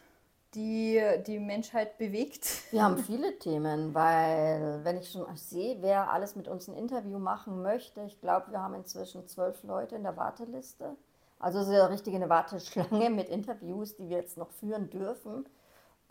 die 0.54 1.02
die 1.26 1.40
Menschheit 1.40 1.98
bewegt. 1.98 2.46
Wir 2.72 2.84
haben 2.84 2.98
viele 3.04 3.40
Themen, 3.40 3.96
weil 3.96 4.82
wenn 4.84 4.98
ich 4.98 5.10
schon 5.10 5.26
sehe, 5.36 5.82
wer 5.82 6.12
alles 6.12 6.36
mit 6.36 6.48
uns 6.48 6.68
ein 6.68 6.76
Interview 6.76 7.18
machen 7.18 7.64
möchte, 7.64 8.02
ich 8.04 8.20
glaube, 8.22 8.52
wir 8.52 8.62
haben 8.62 8.76
inzwischen 8.76 9.26
zwölf 9.28 9.64
Leute 9.64 9.96
in 9.96 10.04
der 10.04 10.16
Warteliste. 10.16 10.96
Also 11.40 11.60
es 11.60 11.68
ist 11.68 11.74
ja 11.74 11.86
richtig 11.88 12.16
eine 12.16 12.30
Warteschlange 12.30 13.10
mit 13.10 13.30
Interviews, 13.30 13.96
die 13.96 14.10
wir 14.10 14.18
jetzt 14.18 14.38
noch 14.38 14.52
führen 14.52 14.90
dürfen. 14.90 15.46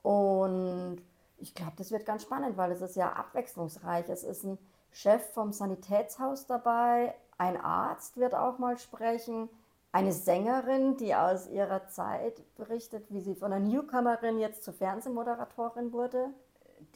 Und 0.02 1.02
ich 1.38 1.54
glaube, 1.54 1.72
das 1.76 1.90
wird 1.90 2.06
ganz 2.06 2.22
spannend, 2.22 2.56
weil 2.56 2.72
es 2.72 2.80
ist 2.80 2.96
ja 2.96 3.12
abwechslungsreich. 3.12 4.08
Es 4.08 4.24
ist 4.24 4.44
ein 4.44 4.58
Chef 4.92 5.32
vom 5.32 5.52
Sanitätshaus 5.52 6.46
dabei, 6.46 7.14
ein 7.38 7.56
Arzt 7.56 8.18
wird 8.18 8.34
auch 8.34 8.58
mal 8.58 8.78
sprechen, 8.78 9.48
eine 9.90 10.12
Sängerin, 10.12 10.96
die 10.96 11.14
aus 11.14 11.48
ihrer 11.48 11.86
Zeit 11.88 12.42
berichtet, 12.56 13.06
wie 13.10 13.20
sie 13.20 13.34
von 13.34 13.52
einer 13.52 13.66
Newcomerin 13.66 14.38
jetzt 14.38 14.64
zur 14.64 14.74
Fernsehmoderatorin 14.74 15.92
wurde. 15.92 16.28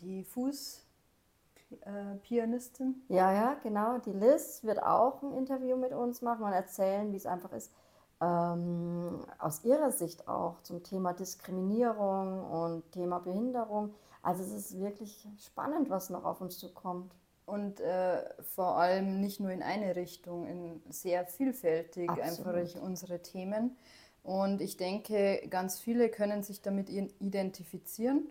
Die 0.01 0.25
Fußpianistin. 0.25 3.03
Äh, 3.09 3.15
ja, 3.15 3.33
ja, 3.33 3.57
genau. 3.63 3.99
Die 3.99 4.13
Liz 4.13 4.63
wird 4.63 4.83
auch 4.83 5.23
ein 5.23 5.33
Interview 5.33 5.77
mit 5.77 5.93
uns 5.93 6.23
machen 6.23 6.45
und 6.45 6.53
erzählen, 6.53 7.13
wie 7.13 7.17
es 7.17 7.27
einfach 7.27 7.53
ist, 7.53 7.73
ähm, 8.21 9.25
aus 9.39 9.65
ihrer 9.65 9.91
Sicht 9.91 10.29
auch 10.29 10.61
zum 10.63 10.83
Thema 10.83 11.13
Diskriminierung 11.13 12.45
und 12.45 12.93
Thema 12.93 13.19
Behinderung. 13.19 13.95
Also 14.23 14.43
es 14.43 14.53
ist 14.53 14.81
wirklich 14.81 15.29
spannend, 15.39 15.91
was 15.91 16.11
noch 16.11 16.25
auf 16.25 16.41
uns 16.41 16.59
zukommt 16.59 17.15
und 17.47 17.81
äh, 17.81 18.25
vor 18.55 18.77
allem 18.77 19.21
nicht 19.21 19.41
nur 19.41 19.51
in 19.51 19.63
eine 19.63 19.95
Richtung, 19.95 20.47
in 20.47 20.83
sehr 20.89 21.27
vielfältig 21.27 22.11
Absolut. 22.11 22.55
einfach 22.55 22.83
unsere 22.83 23.23
Themen. 23.23 23.77
Und 24.25 24.61
ich 24.61 24.77
denke, 24.77 25.47
ganz 25.49 25.79
viele 25.79 26.09
können 26.09 26.43
sich 26.43 26.61
damit 26.61 26.91
identifizieren. 26.91 28.27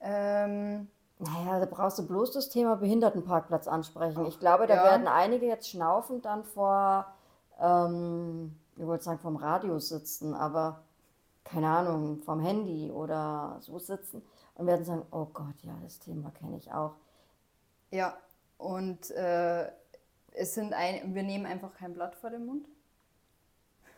Ähm, 0.00 0.86
naja, 1.18 1.58
da 1.58 1.66
brauchst 1.66 1.98
du 1.98 2.06
bloß 2.06 2.30
das 2.32 2.48
Thema 2.50 2.76
Behindertenparkplatz 2.76 3.66
ansprechen. 3.66 4.26
Ich 4.26 4.38
glaube, 4.38 4.68
da 4.68 4.76
ja. 4.76 4.84
werden 4.84 5.08
einige 5.08 5.46
jetzt 5.46 5.68
schnaufend 5.68 6.26
dann 6.26 6.44
vor, 6.44 7.06
ähm, 7.58 8.54
ich 8.76 8.86
wollte 8.86 9.04
sagen, 9.04 9.18
vom 9.18 9.36
Radio 9.36 9.78
sitzen, 9.78 10.34
aber 10.34 10.82
keine 11.44 11.68
Ahnung, 11.68 12.22
vom 12.22 12.40
Handy 12.40 12.90
oder 12.90 13.58
so 13.60 13.78
sitzen 13.78 14.22
und 14.54 14.66
werden 14.66 14.84
sagen, 14.84 15.02
oh 15.10 15.26
Gott, 15.32 15.54
ja, 15.62 15.76
das 15.82 15.98
Thema 15.98 16.30
kenne 16.30 16.56
ich 16.56 16.72
auch. 16.72 16.94
Ja, 17.90 18.16
und 18.58 19.10
äh, 19.12 19.70
es 20.32 20.54
sind 20.54 20.72
ein, 20.72 21.14
wir 21.14 21.22
nehmen 21.22 21.46
einfach 21.46 21.72
kein 21.74 21.94
Blatt 21.94 22.14
vor 22.16 22.30
den 22.30 22.46
Mund. 22.46 22.66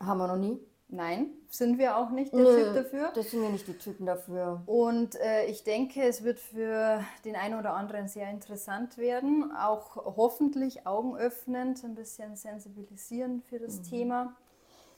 Haben 0.01 0.19
wir 0.19 0.29
noch 0.29 0.37
nie? 0.37 0.61
Nein, 0.91 1.33
sind 1.51 1.79
wir 1.79 1.99
auch 1.99 2.11
nicht 2.11 2.33
der 2.33 2.41
Nö, 2.41 2.65
Typ 2.65 2.75
dafür. 2.75 3.13
Das 3.15 3.31
sind 3.31 3.43
wir 3.43 3.51
nicht 3.51 3.67
die 3.67 3.77
Typen 3.77 4.07
dafür. 4.07 4.63
Und 4.65 5.17
äh, 5.17 5.45
ich 5.45 5.63
denke, 5.63 6.03
es 6.03 6.25
wird 6.25 6.39
für 6.39 7.05
den 7.27 7.37
einen 7.37 7.59
oder 7.59 7.75
anderen 7.75 8.09
sehr 8.09 8.31
interessant 8.31 8.97
werden, 8.97 9.53
auch 9.55 9.97
hoffentlich 9.97 10.87
augenöffnend, 10.87 11.85
ein 11.85 11.95
bisschen 11.95 12.37
sensibilisieren 12.37 13.43
für 13.43 13.59
das 13.59 13.81
mhm. 13.81 13.83
Thema. 13.85 14.37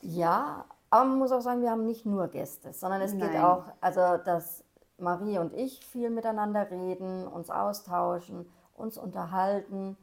Ja, 0.01 0.65
aber 0.91 1.05
man 1.05 1.19
muss 1.19 1.33
auch 1.33 1.41
sagen, 1.41 1.63
wir 1.63 1.71
haben 1.71 1.87
nicht 1.87 2.07
nur 2.07 2.29
Gäste, 2.29 2.73
sondern 2.73 3.01
es 3.01 3.13
Nein. 3.13 3.31
geht 3.31 3.41
auch, 3.41 3.65
also 3.81 4.01
dass 4.25 4.65
Marie 4.99 5.39
und 5.39 5.55
ich 5.55 5.85
viel 5.85 6.11
miteinander 6.11 6.71
reden, 6.71 7.27
uns 7.27 7.51
austauschen 7.51 8.47
uns 8.81 8.99
unterhalten, 8.99 9.97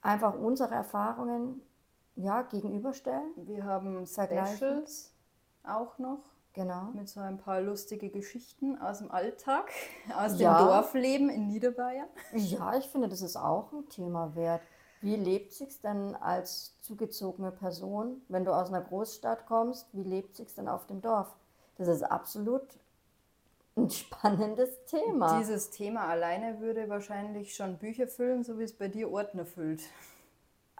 einfach 0.00 0.34
unsere 0.34 0.74
Erfahrungen 0.74 1.60
ja, 2.14 2.42
gegenüberstellen. 2.42 3.32
Wir 3.36 3.64
haben 3.64 4.06
Specials 4.06 5.12
auch 5.64 5.98
noch. 5.98 6.20
Genau. 6.54 6.84
Mit 6.94 7.06
so 7.10 7.20
ein 7.20 7.36
paar 7.36 7.60
lustige 7.60 8.08
Geschichten 8.08 8.80
aus 8.80 9.00
dem 9.00 9.10
Alltag, 9.10 9.70
aus 10.16 10.40
ja. 10.40 10.56
dem 10.56 10.66
Dorfleben 10.66 11.28
in 11.28 11.48
Niederbayern. 11.48 12.08
Ja, 12.32 12.74
ich 12.78 12.88
finde, 12.88 13.10
das 13.10 13.20
ist 13.20 13.36
auch 13.36 13.72
ein 13.72 13.86
Thema 13.90 14.34
wert. 14.34 14.62
Wie 15.06 15.14
lebt 15.14 15.52
sich 15.52 15.80
denn 15.80 16.16
als 16.16 16.74
zugezogene 16.80 17.52
Person, 17.52 18.22
wenn 18.26 18.44
du 18.44 18.52
aus 18.52 18.70
einer 18.70 18.80
Großstadt 18.80 19.46
kommst? 19.46 19.86
Wie 19.92 20.02
lebt 20.02 20.34
sich 20.34 20.52
denn 20.52 20.66
auf 20.66 20.88
dem 20.88 21.00
Dorf? 21.00 21.28
Das 21.78 21.86
ist 21.86 22.02
absolut 22.02 22.64
ein 23.76 23.88
spannendes 23.88 24.84
Thema. 24.86 25.38
Dieses 25.38 25.70
Thema 25.70 26.08
alleine 26.08 26.58
würde 26.58 26.88
wahrscheinlich 26.88 27.54
schon 27.54 27.78
Bücher 27.78 28.08
füllen, 28.08 28.42
so 28.42 28.58
wie 28.58 28.64
es 28.64 28.72
bei 28.72 28.88
dir 28.88 29.08
Ordner 29.12 29.46
füllt. 29.46 29.82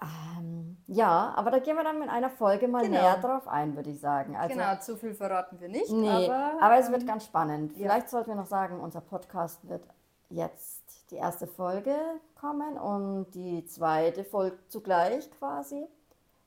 Ähm, 0.02 0.76
ja, 0.88 1.32
aber 1.36 1.52
da 1.52 1.60
gehen 1.60 1.76
wir 1.76 1.84
dann 1.84 2.02
in 2.02 2.08
einer 2.08 2.30
Folge 2.30 2.66
mal 2.66 2.82
genau. 2.82 3.00
näher 3.00 3.18
drauf 3.18 3.46
ein, 3.46 3.76
würde 3.76 3.90
ich 3.90 4.00
sagen. 4.00 4.34
Also, 4.34 4.56
genau, 4.56 4.76
zu 4.80 4.96
viel 4.96 5.14
verraten 5.14 5.60
wir 5.60 5.68
nicht. 5.68 5.92
Nee, 5.92 6.28
aber, 6.28 6.60
aber 6.60 6.78
es 6.78 6.90
wird 6.90 7.02
ähm, 7.02 7.06
ganz 7.06 7.26
spannend. 7.26 7.74
Vielleicht 7.74 8.10
sollten 8.10 8.30
wir 8.30 8.34
noch 8.34 8.46
sagen, 8.46 8.80
unser 8.80 9.02
Podcast 9.02 9.68
wird 9.68 9.84
jetzt 10.30 11.10
die 11.10 11.16
erste 11.16 11.46
Folge 11.46 11.96
kommen 12.34 12.76
und 12.78 13.30
die 13.34 13.64
zweite 13.66 14.24
folgt 14.24 14.70
zugleich 14.70 15.30
quasi. 15.32 15.86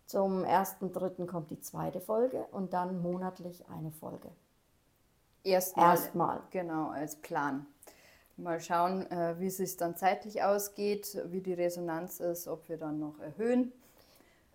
Zum 0.05 0.43
ersten, 0.43 0.91
dritten 0.91 1.27
kommt 1.27 1.51
die 1.51 1.59
zweite 1.59 2.01
Folge 2.01 2.45
und 2.51 2.73
dann 2.73 3.01
monatlich 3.01 3.63
eine 3.69 3.91
Folge. 3.91 4.29
Erstmal. 5.43 5.89
Erstmal. 5.91 6.41
Genau, 6.51 6.89
als 6.89 7.15
Plan. 7.15 7.65
Mal 8.37 8.59
schauen, 8.59 9.09
äh, 9.11 9.39
wie 9.39 9.47
es 9.47 9.57
sich 9.57 9.75
dann 9.77 9.95
zeitlich 9.95 10.41
ausgeht, 10.41 11.21
wie 11.25 11.41
die 11.41 11.53
Resonanz 11.53 12.19
ist, 12.19 12.47
ob 12.47 12.67
wir 12.69 12.77
dann 12.77 12.99
noch 12.99 13.19
erhöhen. 13.19 13.71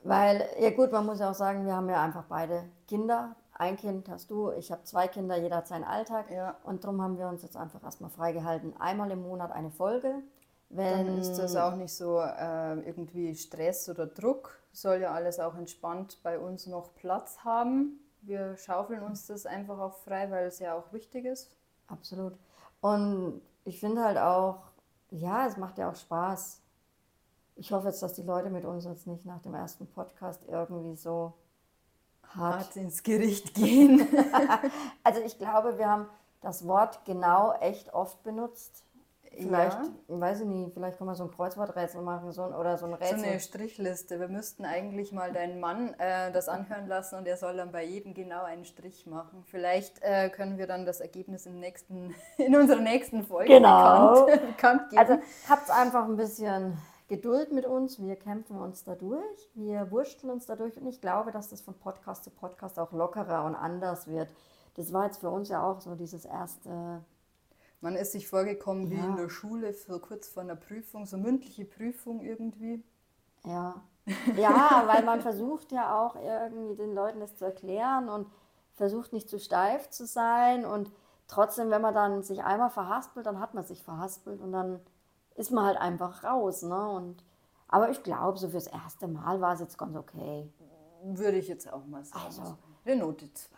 Weil, 0.03 0.47
ja 0.59 0.71
gut, 0.71 0.91
man 0.93 1.07
muss 1.07 1.21
ja 1.21 1.31
auch 1.31 1.35
sagen, 1.35 1.65
wir 1.65 1.75
haben 1.75 1.89
ja 1.89 2.03
einfach 2.03 2.25
beide 2.29 2.65
Kinder. 2.89 3.37
Ein 3.55 3.77
Kind 3.77 4.09
hast 4.09 4.31
du, 4.31 4.51
ich 4.53 4.73
habe 4.73 4.83
zwei 4.85 5.09
Kinder, 5.09 5.37
jeder 5.37 5.57
hat 5.57 5.69
seinen 5.69 5.85
Alltag. 5.85 6.31
Ja. 6.31 6.57
Und 6.64 6.85
darum 6.85 7.01
haben 7.01 7.19
wir 7.19 7.29
uns 7.29 7.43
jetzt 7.43 7.57
einfach 7.57 7.83
erstmal 7.83 8.11
freigehalten. 8.11 8.77
Einmal 8.79 9.11
im 9.11 9.23
Monat 9.23 9.53
eine 9.53 9.71
Folge. 9.71 10.23
Wenn 10.71 11.07
dann 11.07 11.19
ist 11.19 11.37
das 11.37 11.55
auch 11.55 11.77
nicht 11.77 11.95
so 11.95 12.19
äh, 12.19 12.81
irgendwie 12.81 13.35
Stress 13.35 13.88
oder 13.88 14.07
Druck. 14.07 14.59
Soll 14.73 15.01
ja 15.01 15.12
alles 15.12 15.38
auch 15.38 15.55
entspannt 15.55 16.19
bei 16.25 16.38
uns 16.38 16.67
noch 16.67 16.95
Platz 16.97 17.38
haben 17.45 18.01
wir 18.27 18.57
schaufeln 18.57 19.03
uns 19.03 19.27
das 19.27 19.47
einfach 19.47 19.79
auch 19.79 19.95
frei, 19.99 20.31
weil 20.31 20.47
es 20.47 20.59
ja 20.59 20.75
auch 20.75 20.93
wichtig 20.93 21.25
ist. 21.25 21.57
Absolut. 21.87 22.35
Und 22.81 23.43
ich 23.64 23.81
finde 23.81 24.05
halt 24.05 24.19
auch, 24.19 24.62
ja, 25.11 25.47
es 25.47 25.57
macht 25.57 25.79
ja 25.79 25.90
auch 25.90 25.97
Spaß. 25.97 26.61
Ich 27.57 27.73
hoffe 27.73 27.88
jetzt, 27.88 28.03
dass 28.03 28.14
die 28.14 28.23
Leute 28.23 28.51
mit 28.51 28.64
uns 28.64 28.85
jetzt 28.85 29.07
nicht 29.07 29.25
nach 29.25 29.40
dem 29.43 29.55
ersten 29.55 29.87
Podcast 29.87 30.45
irgendwie 30.49 30.97
so 30.97 31.35
hart, 32.37 32.66
hart 32.66 32.77
ins 32.77 33.03
Gericht 33.03 33.55
gehen. 33.55 34.07
also 35.03 35.20
ich 35.20 35.38
glaube, 35.38 35.79
wir 35.79 35.88
haben 35.88 36.07
das 36.40 36.66
Wort 36.66 37.05
genau 37.05 37.55
echt 37.61 37.92
oft 37.94 38.23
benutzt. 38.23 38.85
Vielleicht, 39.37 39.79
ja. 39.79 39.90
weiß 40.20 40.40
ich 40.40 40.47
nicht, 40.47 40.75
vielleicht 40.75 40.99
kann 40.99 41.07
man 41.07 41.16
so 41.16 41.25
ein 41.25 41.31
Kreuzworträtsel 41.31 42.03
machen 42.03 42.31
so, 42.33 42.44
oder 42.44 42.79
so 42.79 42.87
ein 42.87 42.94
Rätsel. 42.94 43.18
So 43.18 43.27
eine 43.27 43.40
Strichliste. 43.40 44.20
Wir 44.20 44.29
müssten 44.29 44.64
eigentlich 44.64 45.12
mal 45.12 45.33
deinen 45.33 45.61
Mann 45.61 45.94
äh, 45.99 46.31
das 46.31 46.49
anhören 46.49 46.87
lassen 46.87 47.16
und 47.16 47.27
er 47.27 47.37
soll 47.37 47.57
dann 47.57 47.73
bei 47.73 47.85
jedem 47.85 48.14
genau 48.14 48.44
einen 48.44 48.64
Strich 48.64 49.07
machen. 49.07 49.42
Vielleicht 49.44 50.03
äh, 50.03 50.29
können 50.29 50.59
wir 50.59 50.66
dann 50.66 50.87
das 50.87 51.01
Ergebnis 51.01 51.47
im 51.47 51.59
nächsten, 51.59 52.14
in 52.38 52.55
unserer 52.55 52.81
nächsten 52.81 53.25
Folge 53.25 53.55
genau. 53.55 54.27
bekannt, 54.27 54.47
bekannt 54.57 54.90
geben. 54.90 55.01
Also 55.01 55.18
habt 55.49 55.70
einfach 55.70 56.05
ein 56.05 56.16
bisschen 56.16 56.79
Geduld 57.16 57.53
mit 57.53 57.66
uns. 57.66 58.00
Wir 58.03 58.16
kämpfen 58.16 58.57
uns 58.57 58.85
dadurch. 58.85 59.50
Wir 59.55 59.90
wursteln 59.90 60.31
uns 60.31 60.46
dadurch 60.46 60.77
und 60.77 60.87
ich 60.87 61.00
glaube, 61.00 61.31
dass 61.33 61.48
das 61.48 61.61
von 61.61 61.74
Podcast 61.74 62.24
zu 62.24 62.31
Podcast 62.31 62.79
auch 62.79 62.92
lockerer 62.92 63.44
und 63.44 63.55
anders 63.55 64.07
wird. 64.07 64.29
Das 64.74 64.92
war 64.92 65.07
jetzt 65.07 65.20
für 65.20 65.31
uns 65.31 65.48
ja 65.48 65.62
auch 65.62 65.81
so 65.81 65.94
dieses 65.94 66.24
erste 66.24 67.05
man 67.85 67.96
ist 67.96 68.12
sich 68.12 68.27
vorgekommen 68.27 68.90
wie 68.90 68.94
in 68.94 69.16
der 69.16 69.29
Schule, 69.29 69.74
für 69.74 70.00
kurz 70.00 70.27
vor 70.27 70.42
einer 70.42 70.57
Prüfung, 70.57 71.05
so 71.05 71.18
mündliche 71.18 71.66
Prüfung 71.66 72.22
irgendwie. 72.22 72.83
Ja. 73.44 73.83
Ja, 74.37 74.85
weil 74.87 75.03
man 75.03 75.22
versucht 75.22 75.72
ja 75.72 75.98
auch 75.98 76.16
irgendwie 76.16 76.77
den 76.77 76.94
Leuten 76.94 77.20
das 77.20 77.37
zu 77.37 77.44
erklären 77.46 78.11
und 78.11 78.27
versucht 78.74 79.14
nicht 79.14 79.31
zu 79.31 79.38
steif 79.38 79.88
zu 79.88 80.07
sein. 80.07 80.66
Und 80.66 80.90
trotzdem, 81.27 81.70
wenn 81.70 81.81
man 81.81 81.94
dann 81.94 82.22
sich 82.22 82.42
einmal 82.42 82.68
verhaspelt, 82.68 83.24
dann 83.24 83.40
hat 83.40 83.55
man 83.55 83.64
sich 83.64 83.83
verhaspelt 83.83 84.42
und 84.42 84.53
dann 84.53 84.81
ist 85.35 85.51
man 85.51 85.66
halt 85.66 85.79
einfach 85.79 86.25
raus. 86.25 86.62
Ne? 86.62 86.88
Und, 86.90 87.25
aber 87.68 87.90
ich 87.90 88.03
glaube, 88.03 88.38
so 88.38 88.49
fürs 88.49 88.66
erste 88.66 89.09
Mal 89.09 89.40
war 89.40 89.55
es 89.55 89.61
jetzt 89.61 89.79
ganz 89.79 89.97
okay. 89.97 90.53
Würde 91.03 91.38
ich 91.38 91.49
jetzt 91.49 91.70
auch 91.73 91.85
mal 91.87 92.05
sagen. 92.05 92.25
Also, 92.25 92.57
eine 92.85 92.97
Note 92.97 93.33
2. 93.33 93.57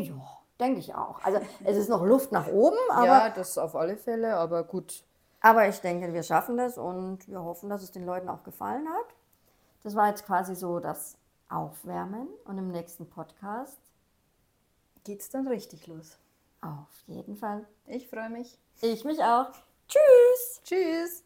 Ja. 0.00 0.14
Denke 0.58 0.80
ich 0.80 0.94
auch. 0.94 1.22
Also 1.22 1.40
es 1.64 1.76
ist 1.76 1.88
noch 1.88 2.02
Luft 2.02 2.32
nach 2.32 2.46
oben. 2.46 2.78
Aber, 2.90 3.06
ja, 3.06 3.30
das 3.30 3.58
auf 3.58 3.76
alle 3.76 3.96
Fälle, 3.96 4.36
aber 4.36 4.64
gut. 4.64 5.04
Aber 5.40 5.68
ich 5.68 5.80
denke, 5.80 6.12
wir 6.12 6.22
schaffen 6.22 6.56
das 6.56 6.78
und 6.78 7.28
wir 7.28 7.42
hoffen, 7.42 7.68
dass 7.68 7.82
es 7.82 7.92
den 7.92 8.06
Leuten 8.06 8.28
auch 8.28 8.42
gefallen 8.42 8.88
hat. 8.88 9.14
Das 9.82 9.94
war 9.94 10.08
jetzt 10.08 10.24
quasi 10.24 10.54
so 10.54 10.80
das 10.80 11.18
Aufwärmen 11.48 12.28
und 12.44 12.58
im 12.58 12.68
nächsten 12.68 13.08
Podcast 13.08 13.78
geht 15.04 15.20
es 15.20 15.28
dann 15.28 15.46
richtig 15.46 15.86
los. 15.86 16.18
Auf 16.62 16.88
jeden 17.06 17.36
Fall. 17.36 17.66
Ich 17.86 18.08
freue 18.08 18.30
mich. 18.30 18.58
Ich 18.80 19.04
mich 19.04 19.22
auch. 19.22 19.50
Tschüss. 19.88 20.60
Tschüss. 20.64 21.25